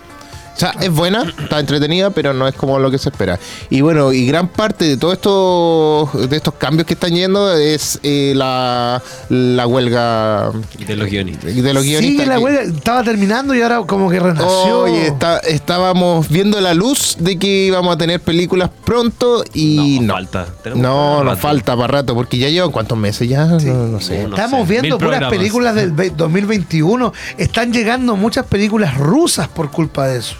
O 0.53 0.59
sea, 0.61 0.73
es 0.79 0.91
buena, 0.91 1.23
está 1.41 1.59
entretenida, 1.59 2.09
pero 2.11 2.33
no 2.33 2.47
es 2.47 2.53
como 2.55 2.77
lo 2.77 2.91
que 2.91 2.97
se 2.97 3.09
espera. 3.09 3.39
Y 3.69 3.81
bueno, 3.81 4.11
y 4.13 4.25
gran 4.27 4.47
parte 4.47 4.85
de 4.85 4.97
todos 4.97 5.13
estos 5.13 6.29
de 6.29 6.35
estos 6.37 6.53
cambios 6.55 6.85
que 6.85 6.93
están 6.93 7.13
yendo 7.15 7.51
es 7.55 7.99
eh, 8.03 8.33
la, 8.35 9.01
la 9.29 9.65
huelga 9.67 10.51
De 10.85 10.95
los 10.95 11.07
guionistas. 11.09 11.55
de 11.55 11.73
los 11.73 11.83
guionistas. 11.83 12.11
Sigue 12.11 12.25
la 12.25 12.39
huelga, 12.39 12.61
estaba 12.63 13.03
terminando 13.03 13.55
y 13.55 13.61
ahora 13.61 13.81
como 13.87 14.09
que 14.09 14.19
renació. 14.19 14.81
Oye, 14.81 15.07
está- 15.07 15.39
estábamos 15.39 16.29
viendo 16.29 16.59
la 16.61 16.73
luz 16.73 17.15
de 17.19 17.39
que 17.39 17.65
íbamos 17.65 17.95
a 17.95 17.97
tener 17.97 18.19
películas 18.19 18.69
pronto 18.85 19.43
y 19.53 19.99
No, 20.01 20.07
no. 20.07 20.13
falta. 20.13 20.47
Tenemos 20.63 20.83
No, 20.83 21.23
nos 21.23 21.39
falta 21.39 21.75
para 21.75 21.87
rato, 21.87 22.13
porque 22.13 22.37
ya 22.37 22.49
llevan 22.49 22.71
cuántos 22.71 22.97
meses 22.97 23.27
ya, 23.27 23.45
no, 23.45 23.57
no 23.59 23.99
sé. 23.99 24.23
No 24.27 24.35
Estamos 24.35 24.67
sé, 24.67 24.71
viendo 24.73 24.97
mil 24.97 25.05
puras 25.05 25.19
programas. 25.19 25.29
películas 25.29 25.75
del 25.75 25.91
ve- 25.91 26.11
2021. 26.15 27.13
Están 27.37 27.71
llegando 27.73 28.15
muchas 28.15 28.45
películas 28.45 28.97
rusas 28.97 29.47
por 29.47 29.71
culpa 29.71 30.07
de 30.07 30.19
eso. 30.19 30.35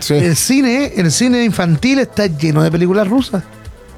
Sí. 0.00 0.14
El 0.14 0.36
cine, 0.36 0.92
el 0.96 1.10
cine 1.12 1.44
infantil 1.44 1.98
está 2.00 2.26
lleno 2.26 2.62
de 2.62 2.70
películas 2.70 3.08
rusas. 3.08 3.42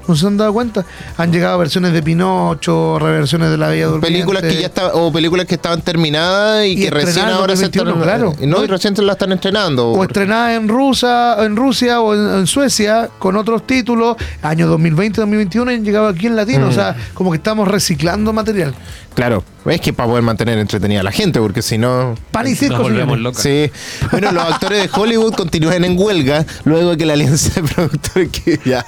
¿No 0.07 0.15
se 0.15 0.25
han 0.25 0.37
dado 0.37 0.53
cuenta? 0.53 0.85
Han 1.17 1.33
llegado 1.33 1.57
versiones 1.57 1.91
de 1.91 2.01
Pinocho, 2.01 2.97
reversiones 2.97 3.49
de 3.51 3.57
La 3.57 3.67
Bella 3.67 3.87
Durmiente. 3.87 4.07
películas 4.07 4.41
que 4.41 4.61
ya 4.61 4.67
estaban 4.67 4.91
o 4.93 5.11
películas 5.11 5.45
que 5.45 5.55
estaban 5.55 5.81
terminadas 5.81 6.65
y, 6.65 6.69
Y 6.69 6.75
que 6.85 6.89
recién 6.91 7.25
ahora 7.25 7.57
se 7.57 7.63
2021, 7.65 7.89
están 7.89 8.03
claro. 8.03 8.33
no 8.47 8.63
y 8.63 8.67
recién 8.67 8.95
se 8.95 9.01
la 9.01 9.11
están 9.11 9.33
estrenando 9.33 9.89
o 9.89 10.01
estrenadas 10.05 10.55
en 10.55 10.69
Rusia, 10.69 11.35
en 11.43 11.57
Rusia 11.57 11.99
o 11.99 12.13
en, 12.15 12.39
en 12.39 12.47
Suecia 12.47 13.09
con 13.19 13.35
otros 13.35 13.67
títulos, 13.67 14.15
año 14.43 14.67
2020, 14.67 15.19
2021 15.19 15.71
y 15.71 15.75
han 15.75 15.83
llegado 15.83 16.07
aquí 16.07 16.27
en 16.27 16.37
latino, 16.37 16.67
Mm. 16.67 16.69
o 16.69 16.71
sea, 16.71 16.95
como 17.13 17.31
que 17.31 17.37
estamos 17.37 17.67
reciclando 17.67 18.31
material. 18.31 18.73
Claro 19.17 19.43
es 19.65 19.81
que 19.81 19.93
para 19.93 20.07
poder 20.07 20.23
mantener 20.23 20.59
entretenida 20.59 21.01
a 21.01 21.03
la 21.03 21.11
gente 21.11 21.39
porque 21.39 21.63
si 21.63 21.79
no 21.79 22.15
Pan 22.31 22.47
y 22.47 22.55
circo, 22.55 22.75
Nos 22.75 22.83
volvemos 22.83 23.19
locos. 23.19 23.41
Sí. 23.41 23.71
Bueno, 24.11 24.31
los 24.31 24.43
actores 24.43 24.83
de 24.83 24.89
Hollywood 24.93 25.33
continúan 25.33 25.83
en 25.83 25.99
huelga 25.99 26.45
luego 26.65 26.91
de 26.91 26.97
que 26.97 27.05
la 27.07 27.13
alianza 27.13 27.59
de 27.59 27.67
productores 27.67 28.29
que 28.29 28.59
ya 28.63 28.85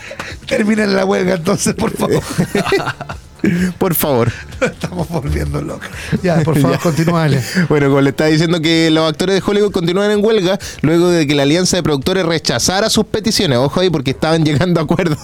Terminen 0.47 0.95
la 0.95 1.03
huelga 1.03 1.33
entonces, 1.33 1.73
por 1.73 1.91
favor. 1.91 2.21
Por 3.77 3.95
favor. 3.95 4.31
Estamos 4.61 5.07
volviendo 5.09 5.61
locos. 5.61 5.87
Ya, 6.21 6.41
por 6.41 6.59
favor, 6.59 6.79
continúale. 6.83 7.41
Bueno, 7.69 7.87
como 7.87 8.01
le 8.01 8.09
estaba 8.09 8.29
diciendo 8.29 8.59
que 8.61 8.89
los 8.91 9.07
actores 9.07 9.35
de 9.35 9.43
Hollywood 9.45 9.71
continúan 9.71 10.11
en 10.11 10.23
huelga 10.23 10.59
luego 10.81 11.09
de 11.09 11.25
que 11.25 11.35
la 11.35 11.43
alianza 11.43 11.77
de 11.77 11.83
productores 11.83 12.25
rechazara 12.25 12.89
sus 12.89 13.05
peticiones. 13.05 13.57
Ojo 13.59 13.79
ahí, 13.79 13.89
porque 13.89 14.11
estaban 14.11 14.43
llegando 14.45 14.79
a 14.79 14.83
acuerdos. 14.83 15.17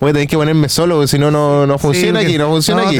Voy 0.00 0.10
a 0.10 0.12
tener 0.14 0.28
que 0.28 0.36
ponerme 0.36 0.68
solo, 0.68 0.96
porque 0.96 1.08
si 1.08 1.18
no, 1.18 1.30
no 1.30 1.78
funciona 1.78 2.20
Sí, 2.20 2.26
aquí, 2.26 2.38
no 2.38 2.48
funciona 2.48 2.82
no, 2.82 2.88
aquí. 2.88 2.98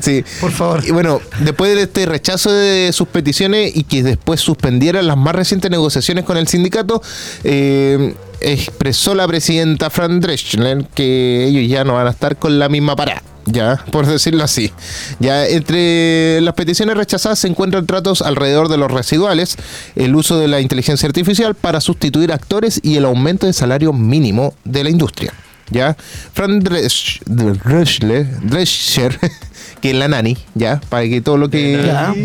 sí. 0.00 0.24
Por 0.40 0.50
favor. 0.52 0.84
Y 0.86 0.90
bueno, 0.90 1.20
después 1.40 1.74
de 1.74 1.82
este 1.82 2.06
rechazo 2.06 2.52
de 2.52 2.90
sus 2.92 3.08
peticiones 3.08 3.72
y 3.74 3.84
que 3.84 4.02
después 4.02 4.40
suspendieran 4.40 5.06
las 5.06 5.16
más 5.16 5.34
recientes 5.34 5.70
negociaciones 5.70 6.24
con 6.24 6.36
el 6.36 6.48
sindicato, 6.48 7.02
eh, 7.44 8.14
expresó 8.44 9.14
la 9.14 9.26
presidenta 9.26 9.90
Fran 9.90 10.20
Dreschner 10.20 10.84
que 10.94 11.46
ellos 11.46 11.68
ya 11.70 11.84
no 11.84 11.94
van 11.94 12.06
a 12.06 12.10
estar 12.10 12.36
con 12.36 12.58
la 12.58 12.68
misma 12.68 12.96
parada. 12.96 13.22
Ya, 13.44 13.84
por 13.90 14.06
decirlo 14.06 14.44
así. 14.44 14.72
Ya 15.18 15.46
entre 15.46 16.40
las 16.42 16.54
peticiones 16.54 16.96
rechazadas 16.96 17.40
se 17.40 17.48
encuentran 17.48 17.86
tratos 17.86 18.22
alrededor 18.22 18.68
de 18.68 18.76
los 18.78 18.90
residuales, 18.90 19.56
el 19.96 20.14
uso 20.14 20.38
de 20.38 20.46
la 20.46 20.60
inteligencia 20.60 21.08
artificial 21.08 21.54
para 21.56 21.80
sustituir 21.80 22.32
actores 22.32 22.78
y 22.84 22.96
el 22.96 23.04
aumento 23.04 23.46
de 23.46 23.52
salario 23.52 23.92
mínimo 23.92 24.54
de 24.64 24.84
la 24.84 24.90
industria. 24.90 25.32
¿ya? 25.70 25.96
Fran 26.34 26.60
Dresch- 26.62 27.20
Dreschler, 27.26 28.26
Drescher, 28.42 29.18
que 29.80 29.90
es 29.90 29.96
la 29.96 30.06
nani, 30.06 30.36
¿ya? 30.54 30.80
Para 30.88 31.04
que 31.04 31.20
todo 31.20 31.36
lo 31.36 31.48
que... 31.50 31.80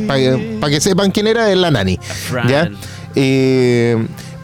Para 0.08 0.70
que, 0.72 0.82
sepan 0.82 1.12
quién 1.12 1.28
era, 1.28 1.52
es 1.52 1.58
la 1.58 1.72
nani. 1.72 1.98
¿ya? 2.48 2.70
Eh, 3.16 3.98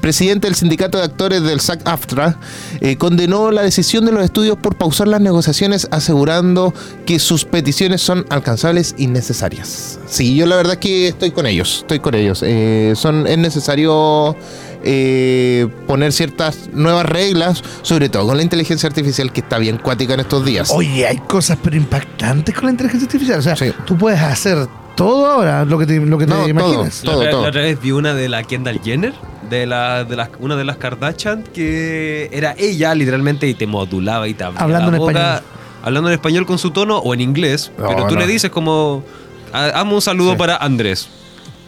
presidente 0.03 0.47
del 0.47 0.55
sindicato 0.55 0.97
de 0.97 1.05
actores 1.05 1.43
del 1.43 1.61
SAC-AFTRA, 1.61 2.37
eh, 2.81 2.97
condenó 2.97 3.51
la 3.51 3.61
decisión 3.61 4.03
de 4.03 4.11
los 4.11 4.21
estudios 4.25 4.57
por 4.57 4.75
pausar 4.75 5.07
las 5.07 5.21
negociaciones, 5.21 5.87
asegurando 5.91 6.73
que 7.05 7.19
sus 7.19 7.45
peticiones 7.45 8.01
son 8.01 8.25
alcanzables 8.29 8.95
y 8.97 9.07
necesarias. 9.07 9.99
Sí, 10.05 10.35
yo 10.35 10.45
la 10.45 10.57
verdad 10.57 10.73
es 10.73 10.79
que 10.79 11.07
estoy 11.07 11.31
con 11.31 11.45
ellos, 11.45 11.77
estoy 11.83 11.99
con 11.99 12.15
ellos. 12.15 12.41
Eh, 12.45 12.91
son, 12.97 13.27
es 13.27 13.37
necesario 13.37 14.35
eh, 14.83 15.69
poner 15.87 16.11
ciertas 16.11 16.69
nuevas 16.73 17.05
reglas, 17.05 17.63
sobre 17.81 18.09
todo 18.09 18.27
con 18.27 18.35
la 18.35 18.43
inteligencia 18.43 18.87
artificial 18.87 19.31
que 19.31 19.39
está 19.39 19.57
bien 19.57 19.77
cuática 19.77 20.15
en 20.15 20.19
estos 20.19 20.43
días. 20.43 20.69
Oye, 20.71 21.07
hay 21.07 21.19
cosas 21.19 21.57
pero 21.63 21.77
impactantes 21.77 22.53
con 22.53 22.65
la 22.65 22.71
inteligencia 22.71 23.05
artificial. 23.05 23.39
O 23.39 23.41
sea, 23.41 23.55
Sí. 23.55 23.71
tú 23.85 23.97
puedes 23.97 24.19
hacer 24.19 24.67
todo 24.95 25.25
ahora 25.27 25.65
lo 25.65 25.77
que 25.79 25.85
te, 25.85 25.99
lo 25.99 26.17
que 26.17 26.25
te 26.25 26.31
No, 26.31 26.39
todo. 26.39 26.49
imagines. 26.49 27.03
La, 27.03 27.11
Todo, 27.11 27.19
otra- 27.21 27.31
todo. 27.31 27.41
la 27.43 27.49
otra 27.49 27.61
vez 27.61 27.81
vi 27.81 27.91
una 27.91 28.13
de 28.13 28.29
la 28.29 28.43
Kendall 28.43 28.79
Jenner, 28.83 29.13
de 29.49 29.65
la, 29.65 30.03
de 30.03 30.15
las, 30.15 30.29
una 30.39 30.55
de 30.55 30.63
las 30.65 30.77
Kardashian, 30.77 31.43
que 31.53 32.29
era 32.31 32.55
ella 32.57 32.93
literalmente 32.95 33.47
y 33.47 33.53
te 33.53 33.67
modulaba 33.67 34.27
y 34.27 34.33
te 34.33 34.43
abría 34.43 34.61
Hablando 34.61 34.91
la 34.91 34.97
en 34.97 35.01
boca, 35.01 35.11
español. 35.35 35.43
Hablando 35.83 36.09
en 36.09 36.13
español 36.13 36.45
con 36.45 36.57
su 36.57 36.71
tono 36.71 36.97
o 36.97 37.13
en 37.13 37.21
inglés, 37.21 37.71
No, 37.77 37.87
pero 37.89 38.07
tú 38.07 38.13
no. 38.15 38.21
le 38.21 38.27
dices 38.27 38.49
como, 38.51 39.03
"Ha- 39.51 39.79
hazme 39.81 39.93
un 39.95 40.01
saludo 40.01 40.31
Sí. 40.31 40.37
para 40.37 40.55
Andrés. 40.57 41.09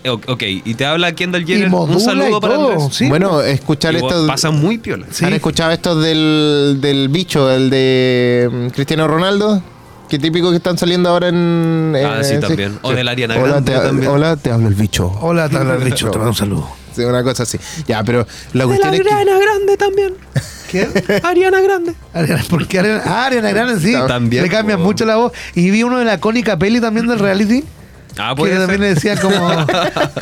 Eh, 0.03 0.09
Ok, 0.11 0.23
ok, 0.27 0.43
y 0.63 0.73
te 0.75 0.85
habla 0.85 1.13
Kendall 1.13 1.45
Jenner, 1.45 1.67
modula 1.69 1.97
un 1.97 1.99
saludo 1.99 2.37
y 2.37 2.39
para 2.39 2.53
todo, 2.55 2.71
Andrés. 2.73 2.89
sí. 2.95 3.09
bueno, 3.09 3.41
escuchar 3.41 3.93
Y 3.95 3.97
esto... 3.97 4.27
pasa 4.27 4.51
muy 4.51 4.77
piola. 4.77 5.07
Sí. 5.09 5.25
¿Han 5.25 5.33
escuchado 5.33 5.71
esto 5.71 5.99
del, 5.99 6.77
del 6.79 7.09
bicho, 7.09 7.51
el 7.51 7.71
de 7.71 8.49
mm, 8.51 8.67
Cristiano 8.69 9.07
Ronaldo? 9.07 9.63
Que 10.09 10.19
típico 10.19 10.51
que 10.51 10.57
están 10.57 10.77
saliendo 10.77 11.09
ahora 11.09 11.29
en. 11.29 11.93
Ah, 11.95 12.19
eh, 12.21 12.23
sí, 12.23 12.39
también. 12.39 12.77
O 12.83 12.93
de 12.93 13.03
la 13.03 13.11
Ariana 13.11 13.35
hola, 13.35 13.47
Grande 13.47 13.71
te, 13.71 13.79
también. 13.79 14.11
Hola, 14.11 14.35
te 14.37 14.51
hablo 14.51 14.67
el 14.67 14.75
bicho. 14.75 15.11
Hola, 15.21 15.49
te 15.49 15.57
habla 15.57 15.75
el 15.75 15.83
bicho, 15.91 16.11
te 16.11 16.17
mando 16.17 16.31
un 16.31 16.35
saludo. 16.35 16.69
Sí, 16.95 17.03
una 17.03 17.23
cosa 17.23 17.43
así. 17.43 17.57
Ya, 17.87 18.03
pero 18.03 18.25
la 18.53 18.65
cuestión 18.65 18.93
es 18.93 19.01
que. 19.01 19.07
Grande 19.09 19.77
también. 19.77 20.13
¿Qué? 20.71 21.21
Ariana 21.23 21.61
Grande. 21.61 21.93
Ariana, 22.13 22.43
porque 22.49 22.79
Ariana, 22.79 23.03
ah, 23.05 23.25
Ariana 23.25 23.51
Grande 23.51 23.79
sí, 23.79 23.93
También, 24.07 24.43
le 24.43 24.49
cambian 24.49 24.81
mucho 24.81 25.05
la 25.05 25.17
voz. 25.17 25.33
Y 25.55 25.71
vi 25.71 25.83
uno 25.83 25.97
de 25.97 26.05
la 26.05 26.19
cónica 26.19 26.57
peli 26.57 26.79
también 26.79 27.07
del 27.07 27.19
reality. 27.19 27.63
Ah, 28.17 28.33
que 28.35 28.49
también 28.49 28.81
le 28.81 28.95
ser. 28.95 29.17
decían 29.17 29.17
como, 29.19 29.65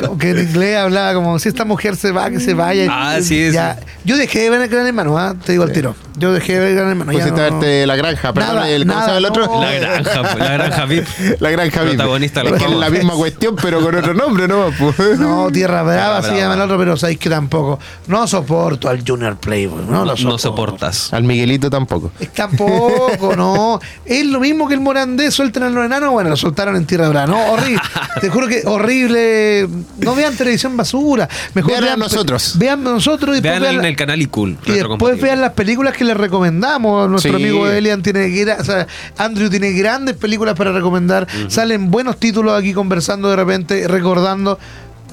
como 0.00 0.18
que 0.18 0.30
en 0.30 0.38
inglés 0.40 0.76
hablaba 0.78 1.14
como 1.14 1.38
si 1.38 1.48
esta 1.48 1.64
mujer 1.64 1.96
se 1.96 2.10
va, 2.12 2.30
que 2.30 2.40
se 2.40 2.54
vaya. 2.54 2.86
Ah, 2.90 3.18
sí, 3.22 3.50
Ya. 3.52 3.78
Yo 4.04 4.16
dejé 4.16 4.40
de 4.40 4.50
ver 4.50 4.60
el 4.60 4.68
Gran 4.68 4.86
Hermano, 4.86 5.16
¿ah? 5.18 5.34
te 5.44 5.52
digo 5.52 5.64
al 5.64 5.72
tiro. 5.72 5.94
Yo 6.16 6.32
dejé 6.32 6.54
de 6.54 6.58
ver 6.60 6.68
el 6.68 6.74
Gran 6.76 6.88
Hermano. 6.90 7.12
ya 7.12 7.18
Pusiste 7.18 7.40
a 7.40 7.50
no- 7.50 7.86
la 7.86 7.96
granja, 7.96 8.32
perdón, 8.32 8.54
Nada, 8.56 8.68
el, 8.68 8.82
¿cómo 8.86 8.94
nada, 8.94 9.06
llama 9.06 9.18
el 9.18 9.24
otro? 9.24 9.46
no. 9.46 9.60
La 9.62 9.72
granja, 9.72 10.20
pues, 10.22 10.38
la 10.38 10.52
granja 10.52 10.84
VIP. 10.86 11.06
La 11.40 11.50
granja 11.50 11.82
VIP. 11.82 11.94
Protagonista 11.96 12.42
de 12.42 12.50
Es 12.56 12.70
la 12.70 12.90
misma 12.90 13.14
cuestión, 13.14 13.56
pero 13.60 13.80
con 13.80 13.94
otro 13.94 14.12
nombre, 14.14 14.46
¿no? 14.48 14.66
Pues. 14.78 15.18
No, 15.18 15.48
Tierra 15.50 15.82
Brava, 15.82 16.20
Brava. 16.20 16.36
llama 16.36 16.54
el 16.54 16.60
otro, 16.60 16.78
pero 16.78 16.96
sabéis 16.96 17.18
que 17.18 17.30
tampoco. 17.30 17.78
No 18.08 18.26
soporto 18.26 18.88
al 18.88 19.02
Junior 19.06 19.36
Playboy, 19.36 19.84
no, 19.88 20.04
lo 20.04 20.04
No, 20.04 20.16
soporto. 20.16 20.28
no 20.28 20.38
soportas. 20.38 21.12
Al 21.14 21.22
Miguelito 21.24 21.70
tampoco. 21.70 22.12
Tampoco, 22.34 23.34
no. 23.36 23.80
Es 24.04 24.26
lo 24.26 24.40
mismo 24.40 24.68
que 24.68 24.74
el 24.74 24.80
Morandé, 24.80 25.30
sueltan 25.30 25.64
a 25.64 25.70
los 25.70 25.84
enanos, 25.84 26.10
bueno, 26.12 26.30
lo 26.30 26.36
soltaron 26.36 26.76
en 26.76 26.84
Tierra 26.86 27.08
Brava. 27.08 27.26
No, 27.26 27.52
horrible. 27.52 27.80
Te 28.20 28.28
juro 28.30 28.46
que 28.48 28.62
horrible. 28.66 29.68
No 29.98 30.14
vean 30.14 30.36
televisión 30.36 30.76
basura. 30.76 31.28
Mejor 31.54 31.80
Vean 31.80 31.98
nosotros. 31.98 32.54
Vean 32.58 32.82
nosotros 32.82 33.36
y 33.38 33.40
Vean 33.40 33.62
vean, 33.62 33.74
en 33.76 33.84
el 33.84 33.96
canal 33.96 34.20
y 34.22 34.26
cool. 34.26 34.56
y 34.66 34.72
después 34.72 35.20
vean 35.20 35.40
las 35.40 35.52
películas 35.52 35.96
que 35.96 36.04
les 36.04 36.16
recomendamos. 36.16 37.08
Nuestro 37.10 37.36
Sí. 37.38 37.44
amigo 37.44 37.66
Elian 37.68 38.02
tiene, 38.02 38.26
o 38.58 38.64
sea, 38.64 38.86
Andrew 39.18 39.48
tiene 39.50 39.72
grandes 39.72 40.16
películas 40.16 40.54
para 40.54 40.72
recomendar. 40.72 41.26
Salen 41.48 41.90
buenos 41.90 42.18
títulos 42.18 42.58
aquí 42.58 42.72
conversando 42.72 43.28
de 43.30 43.36
repente, 43.36 43.86
recordando. 43.88 44.58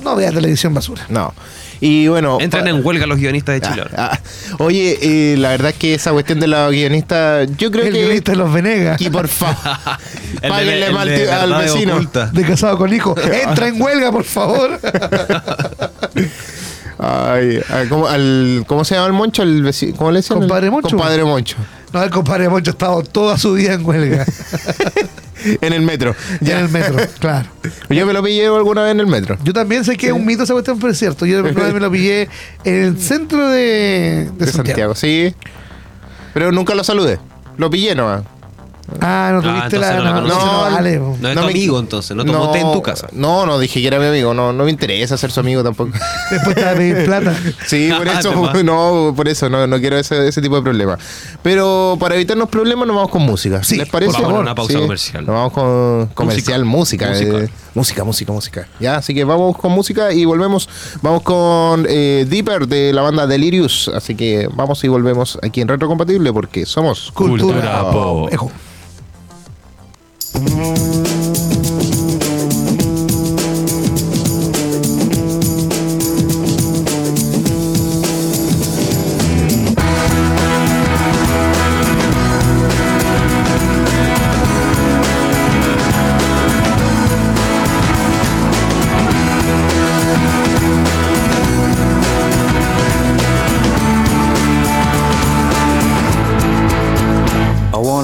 No 0.03 0.15
vean 0.15 0.33
televisión 0.33 0.73
basura. 0.73 1.03
No. 1.09 1.33
Y 1.81 2.07
bueno. 2.07 2.37
Entran 2.39 2.67
en 2.67 2.85
huelga 2.85 3.07
los 3.07 3.17
guionistas 3.17 3.55
de 3.55 3.61
Chile. 3.67 3.81
ahora. 3.81 3.93
Ah, 3.97 4.11
ah. 4.13 4.55
Oye, 4.59 4.99
eh, 5.01 5.35
la 5.37 5.49
verdad 5.49 5.71
es 5.71 5.77
que 5.77 5.95
esa 5.95 6.11
cuestión 6.11 6.39
de 6.39 6.47
la 6.47 6.69
guionista, 6.69 7.43
yo 7.43 7.71
creo 7.71 7.85
El 7.87 7.91
que. 7.93 7.99
guionista 8.03 8.31
de 8.33 8.37
los 8.37 8.53
Venegas. 8.53 9.01
Y 9.01 9.09
por 9.09 9.27
favor, 9.27 9.55
El 10.43 10.49
páguenle 10.49 10.85
el 10.85 10.93
mal 10.93 11.07
de 11.07 11.31
al 11.31 11.53
vecino. 11.55 11.99
De 12.31 12.43
casado 12.45 12.77
con 12.77 12.93
hijo. 12.93 13.15
Entra 13.49 13.67
en 13.67 13.81
huelga, 13.81 14.11
por 14.11 14.23
favor. 14.23 14.79
Ay, 17.03 17.59
ay, 17.69 17.87
¿cómo, 17.87 18.07
al, 18.07 18.63
¿Cómo 18.67 18.85
se 18.85 18.93
llama 18.93 19.07
el 19.07 19.13
Moncho? 19.13 19.41
El 19.41 19.63
veci- 19.63 19.95
¿Cómo 19.95 20.11
le 20.11 20.19
decían? 20.19 20.39
Compadre 20.39 20.67
El- 20.67 20.71
Moncho. 20.71 20.89
Compadre 20.95 21.23
Moncho. 21.23 21.57
No, 21.93 22.03
el 22.03 22.09
compadre 22.11 22.47
Moncho 22.47 22.69
ha 22.71 22.73
estado 22.73 23.01
toda 23.03 23.39
su 23.39 23.53
vida 23.53 23.73
en 23.73 23.83
huelga. 23.83 24.23
En 25.61 25.73
el 25.73 25.81
metro. 25.81 26.15
Ya 26.39 26.59
en 26.59 26.65
el 26.65 26.71
metro, 26.71 26.97
claro. 27.19 27.49
Yo 27.89 28.05
me 28.05 28.13
lo 28.13 28.23
pillé 28.23 28.45
alguna 28.47 28.83
vez 28.83 28.91
en 28.91 28.99
el 28.99 29.07
metro. 29.07 29.37
Yo 29.43 29.53
también 29.53 29.83
sé 29.83 29.97
que 29.97 30.07
es 30.07 30.13
un 30.13 30.25
mito 30.25 30.43
esa 30.43 30.53
cuestión, 30.53 30.79
pero 30.79 30.91
es 30.91 30.99
cierto. 30.99 31.25
Yo 31.25 31.39
una 31.39 31.51
vez 31.51 31.73
me 31.73 31.79
lo 31.79 31.91
pillé 31.91 32.29
en 32.63 32.75
el 32.75 32.99
centro 32.99 33.49
de, 33.49 34.29
de 34.37 34.45
De 34.45 34.51
Santiago. 34.51 34.93
Santiago, 34.93 34.95
sí. 34.95 35.35
Pero 36.33 36.51
nunca 36.51 36.75
lo 36.75 36.83
saludé. 36.83 37.19
Lo 37.57 37.69
pillé 37.69 37.95
nomás. 37.95 38.23
Ah, 38.99 39.29
no 39.33 39.39
Ah, 39.39 39.41
tuviste 39.41 39.75
entonces 39.77 40.03
la. 40.03 40.11
no 40.11 40.21
No, 40.21 40.27
no, 40.27 40.45
No, 40.45 40.61
vale. 40.75 40.99
No 40.99 41.29
es 41.29 41.35
tu 41.35 41.41
me- 41.43 41.51
amigo 41.51 41.79
entonces, 41.79 42.15
no 42.17 42.25
tomó 42.25 42.51
té 42.51 42.59
en 42.59 42.71
tu 42.71 42.81
casa. 42.81 43.07
No, 43.13 43.45
no 43.45 43.57
dije 43.59 43.81
que 43.81 43.87
era 43.87 43.99
mi 43.99 44.05
amigo. 44.07 44.33
No, 44.33 44.51
no 44.51 44.63
me 44.65 44.69
interesa 44.71 45.17
ser 45.17 45.31
su 45.31 45.39
amigo 45.39 45.63
tampoco. 45.63 45.91
Después 46.31 46.55
te 46.55 46.63
va 46.63 46.71
a 46.71 46.75
pedir 46.75 47.05
plata. 47.05 47.35
Sí, 47.67 47.89
por 47.97 48.07
Ah, 48.09 48.19
eso, 48.19 48.33
no, 48.63 49.13
por 49.15 49.27
eso, 49.27 49.49
no, 49.49 49.65
no 49.67 49.79
quiero 49.79 49.97
ese, 49.97 50.27
ese 50.27 50.41
tipo 50.41 50.55
de 50.57 50.61
problemas. 50.61 50.99
Pero 51.41 51.95
para 51.99 52.15
evitarnos 52.15 52.49
problemas 52.49 52.87
nos 52.87 52.95
vamos 52.95 53.11
con 53.11 53.21
música. 53.21 53.63
Sí, 53.63 53.77
¿Les 53.77 53.87
parece? 53.89 54.11
por 54.13 54.21
favor, 54.23 54.39
una 54.41 54.55
pausa 54.55 54.77
comercial. 54.79 55.25
Nos 55.25 55.35
vamos 55.35 55.53
con 55.53 56.07
comercial, 56.13 56.65
música. 56.65 57.09
Música. 57.09 57.37
eh, 57.39 57.49
música, 57.73 58.03
música, 58.03 58.31
música. 58.33 58.67
Ya, 58.79 58.97
así 58.97 59.13
que 59.13 59.23
vamos 59.23 59.57
con 59.57 59.71
música 59.71 60.11
y 60.13 60.25
volvemos. 60.25 60.67
Vamos 61.01 61.21
con 61.23 61.85
eh, 61.89 62.25
Deeper 62.29 62.67
de 62.67 62.91
la 62.93 63.01
banda 63.01 63.25
Delirious. 63.27 63.89
Así 63.93 64.15
que 64.15 64.49
vamos 64.53 64.83
y 64.83 64.87
volvemos 64.89 65.39
aquí 65.41 65.61
en 65.61 65.67
Retrocompatible 65.67 66.31
porque 66.33 66.65
somos 66.65 67.11
Cultura. 67.13 67.41
Cultura 67.55 67.91
pop. 67.91 68.51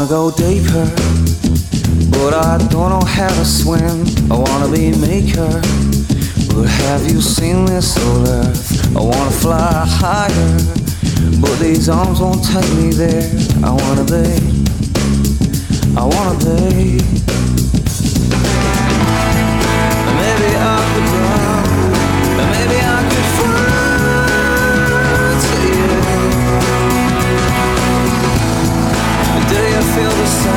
go 0.07 0.31
deeper 0.31 1.76
but 2.11 2.33
I 2.33 2.57
don't 2.69 2.89
know 2.89 3.05
how 3.05 3.29
to 3.29 3.45
swim. 3.45 4.05
I 4.31 4.35
wanna 4.35 4.69
be 4.71 4.91
maker, 4.97 5.61
but 6.53 6.67
have 6.83 7.03
you 7.09 7.21
seen 7.21 7.65
this 7.65 7.97
old 8.05 8.27
earth? 8.27 8.95
I 8.95 9.01
wanna 9.01 9.31
fly 9.31 9.85
higher, 9.85 10.57
but 11.41 11.59
these 11.59 11.89
arms 11.89 12.19
won't 12.19 12.43
take 12.43 12.69
me 12.73 12.91
there. 12.91 13.29
I 13.63 13.71
wanna 13.71 14.05
be, 14.05 14.27
I 15.95 16.03
wanna 16.03 16.37
be. 16.39 17.01
Maybe 20.19 20.49
I 20.55 20.77
could 20.93 21.09
maybe 22.53 22.77
I 22.81 22.99
could 23.09 23.29
fly 23.37 23.57
to 25.43 25.55
you. 25.67 25.87
Do 29.49 29.59
you 29.73 29.81
feel 29.93 30.11
the 30.11 30.27
same? 30.27 30.56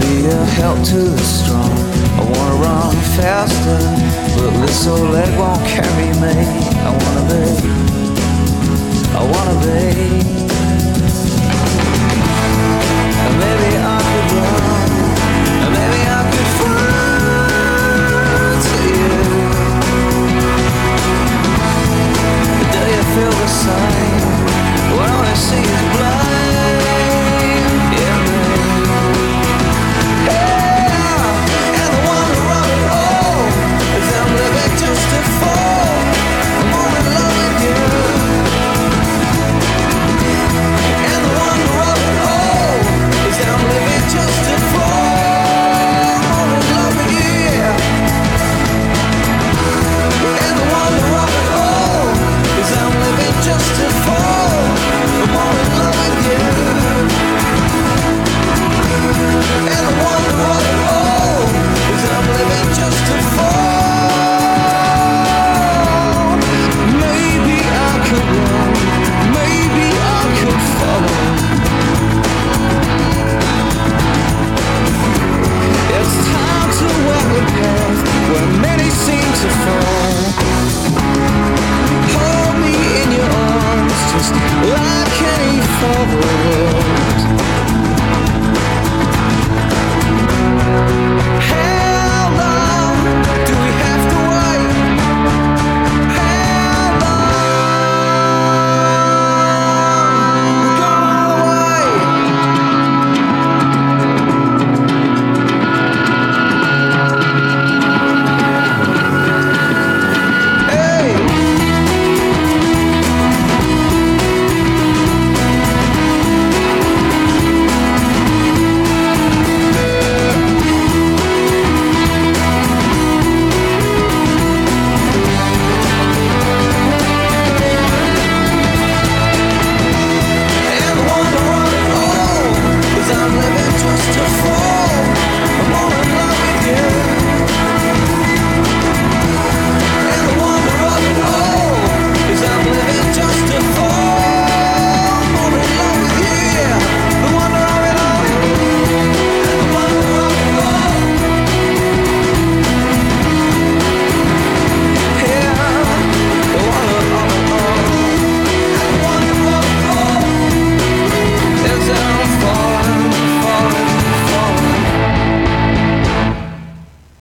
be 0.00 0.26
a 0.26 0.44
help 0.58 0.82
to 0.84 0.98
the 0.98 1.18
strong. 1.18 1.72
I 2.18 2.22
wanna 2.22 2.56
run 2.56 2.96
faster, 3.16 3.80
but 4.36 4.50
this 4.66 4.86
old 4.86 5.10
leg 5.10 5.38
won't 5.38 5.62
carry 5.66 6.10
me. 6.22 6.34
I 6.86 6.90
wanna 7.02 7.24
be, 7.30 7.44
I 9.14 9.22
wanna 9.32 9.56
be. 9.66 10.45